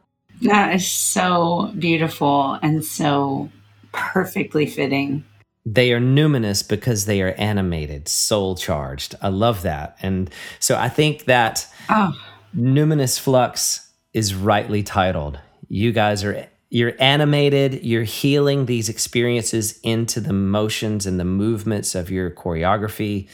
That 0.40 0.74
is 0.74 0.90
so 0.90 1.74
beautiful 1.78 2.58
and 2.62 2.82
so 2.82 3.50
perfectly 3.92 4.64
fitting. 4.64 5.24
They 5.66 5.92
are 5.92 6.00
numinous 6.00 6.66
because 6.66 7.04
they 7.04 7.20
are 7.20 7.34
animated, 7.36 8.08
soul 8.08 8.54
charged. 8.54 9.14
I 9.20 9.28
love 9.28 9.60
that. 9.62 9.98
And 10.00 10.30
so 10.58 10.78
I 10.78 10.88
think 10.88 11.26
that 11.26 11.66
Oh, 11.90 12.12
Numinous 12.56 13.18
Flux 13.18 13.90
is 14.12 14.34
rightly 14.34 14.82
titled. 14.82 15.40
You 15.68 15.92
guys 15.92 16.22
are 16.22 16.48
you're 16.70 16.94
animated, 16.98 17.84
you're 17.84 18.02
healing 18.02 18.66
these 18.66 18.88
experiences 18.88 19.78
into 19.82 20.20
the 20.20 20.32
motions 20.32 21.06
and 21.06 21.20
the 21.20 21.24
movements 21.24 21.94
of 21.94 22.10
your 22.10 22.30
choreography. 22.30 23.28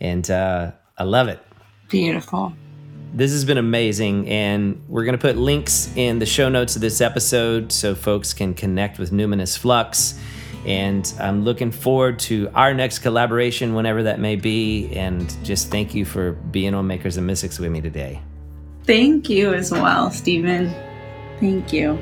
And 0.00 0.30
uh, 0.30 0.72
I 0.96 1.04
love 1.04 1.28
it. 1.28 1.40
beautiful. 1.88 2.54
This 3.12 3.32
has 3.32 3.44
been 3.44 3.58
amazing. 3.58 4.28
And 4.28 4.82
we're 4.88 5.04
going 5.04 5.16
to 5.16 5.20
put 5.20 5.36
links 5.36 5.94
in 5.96 6.18
the 6.18 6.26
show 6.26 6.48
notes 6.48 6.74
of 6.74 6.82
this 6.82 7.00
episode 7.00 7.72
so 7.72 7.94
folks 7.94 8.34
can 8.34 8.54
connect 8.54 8.98
with 8.98 9.10
Numinous 9.10 9.56
Flux. 9.56 10.18
And 10.66 11.10
I'm 11.20 11.44
looking 11.44 11.70
forward 11.70 12.18
to 12.20 12.50
our 12.54 12.74
next 12.74 12.98
collaboration, 13.00 13.74
whenever 13.74 14.02
that 14.04 14.20
may 14.20 14.36
be. 14.36 14.90
And 14.94 15.34
just 15.44 15.70
thank 15.70 15.94
you 15.94 16.04
for 16.04 16.32
being 16.32 16.74
on 16.74 16.86
Makers 16.86 17.16
and 17.16 17.26
Mystics 17.26 17.58
with 17.58 17.70
me 17.70 17.80
today. 17.80 18.20
Thank 18.86 19.28
you 19.28 19.52
as 19.52 19.72
well, 19.72 20.12
Stephen. 20.12 20.72
Thank 21.40 21.72
you. 21.72 21.98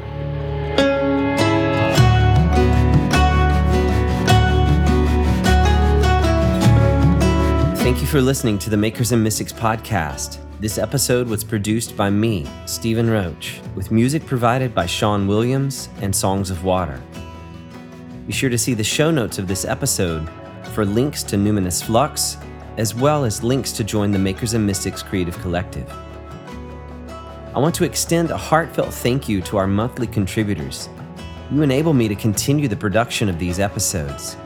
Thank 7.78 8.02
you 8.02 8.06
for 8.06 8.20
listening 8.20 8.58
to 8.58 8.68
the 8.68 8.76
Makers 8.76 9.12
and 9.12 9.22
Mystics 9.24 9.52
podcast. 9.52 10.40
This 10.60 10.76
episode 10.76 11.26
was 11.26 11.42
produced 11.42 11.96
by 11.96 12.10
me, 12.10 12.46
Stephen 12.66 13.08
Roach, 13.08 13.62
with 13.74 13.90
music 13.90 14.26
provided 14.26 14.74
by 14.74 14.84
Sean 14.84 15.26
Williams 15.26 15.88
and 16.02 16.14
Songs 16.14 16.50
of 16.50 16.64
Water. 16.64 17.02
Be 18.26 18.32
sure 18.34 18.50
to 18.50 18.58
see 18.58 18.74
the 18.74 18.84
show 18.84 19.10
notes 19.10 19.38
of 19.38 19.48
this 19.48 19.64
episode 19.64 20.28
for 20.74 20.84
links 20.84 21.22
to 21.24 21.36
Numinous 21.36 21.82
Flux, 21.82 22.36
as 22.76 22.94
well 22.94 23.24
as 23.24 23.42
links 23.42 23.72
to 23.72 23.84
join 23.84 24.10
the 24.10 24.18
Makers 24.18 24.52
and 24.52 24.66
Mystics 24.66 25.02
Creative 25.02 25.38
Collective. 25.38 25.90
I 27.54 27.60
want 27.60 27.76
to 27.76 27.84
extend 27.84 28.32
a 28.32 28.36
heartfelt 28.36 28.92
thank 28.92 29.28
you 29.28 29.40
to 29.42 29.58
our 29.58 29.68
monthly 29.68 30.08
contributors. 30.08 30.88
You 31.52 31.62
enable 31.62 31.92
me 31.92 32.08
to 32.08 32.16
continue 32.16 32.66
the 32.66 32.74
production 32.74 33.28
of 33.28 33.38
these 33.38 33.60
episodes. 33.60 34.36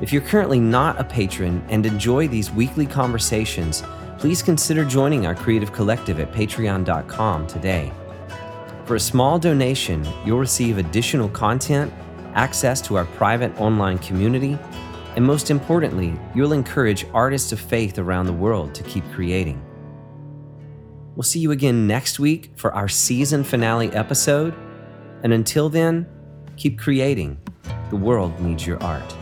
If 0.00 0.10
you're 0.10 0.22
currently 0.22 0.58
not 0.58 0.98
a 0.98 1.04
patron 1.04 1.62
and 1.68 1.84
enjoy 1.84 2.28
these 2.28 2.50
weekly 2.50 2.86
conversations, 2.86 3.82
please 4.16 4.42
consider 4.42 4.86
joining 4.86 5.26
our 5.26 5.34
creative 5.34 5.74
collective 5.74 6.18
at 6.18 6.32
patreon.com 6.32 7.46
today. 7.46 7.92
For 8.86 8.94
a 8.94 9.00
small 9.00 9.38
donation, 9.38 10.08
you'll 10.24 10.38
receive 10.38 10.78
additional 10.78 11.28
content, 11.28 11.92
access 12.32 12.80
to 12.82 12.96
our 12.96 13.04
private 13.04 13.54
online 13.60 13.98
community, 13.98 14.58
and 15.14 15.22
most 15.22 15.50
importantly, 15.50 16.18
you'll 16.34 16.54
encourage 16.54 17.04
artists 17.12 17.52
of 17.52 17.60
faith 17.60 17.98
around 17.98 18.24
the 18.24 18.32
world 18.32 18.74
to 18.76 18.82
keep 18.84 19.04
creating. 19.12 19.62
We'll 21.20 21.24
see 21.24 21.40
you 21.40 21.50
again 21.50 21.86
next 21.86 22.18
week 22.18 22.50
for 22.56 22.72
our 22.72 22.88
season 22.88 23.44
finale 23.44 23.90
episode. 23.90 24.54
And 25.22 25.34
until 25.34 25.68
then, 25.68 26.06
keep 26.56 26.78
creating. 26.78 27.36
The 27.90 27.96
world 27.96 28.40
needs 28.40 28.66
your 28.66 28.82
art. 28.82 29.14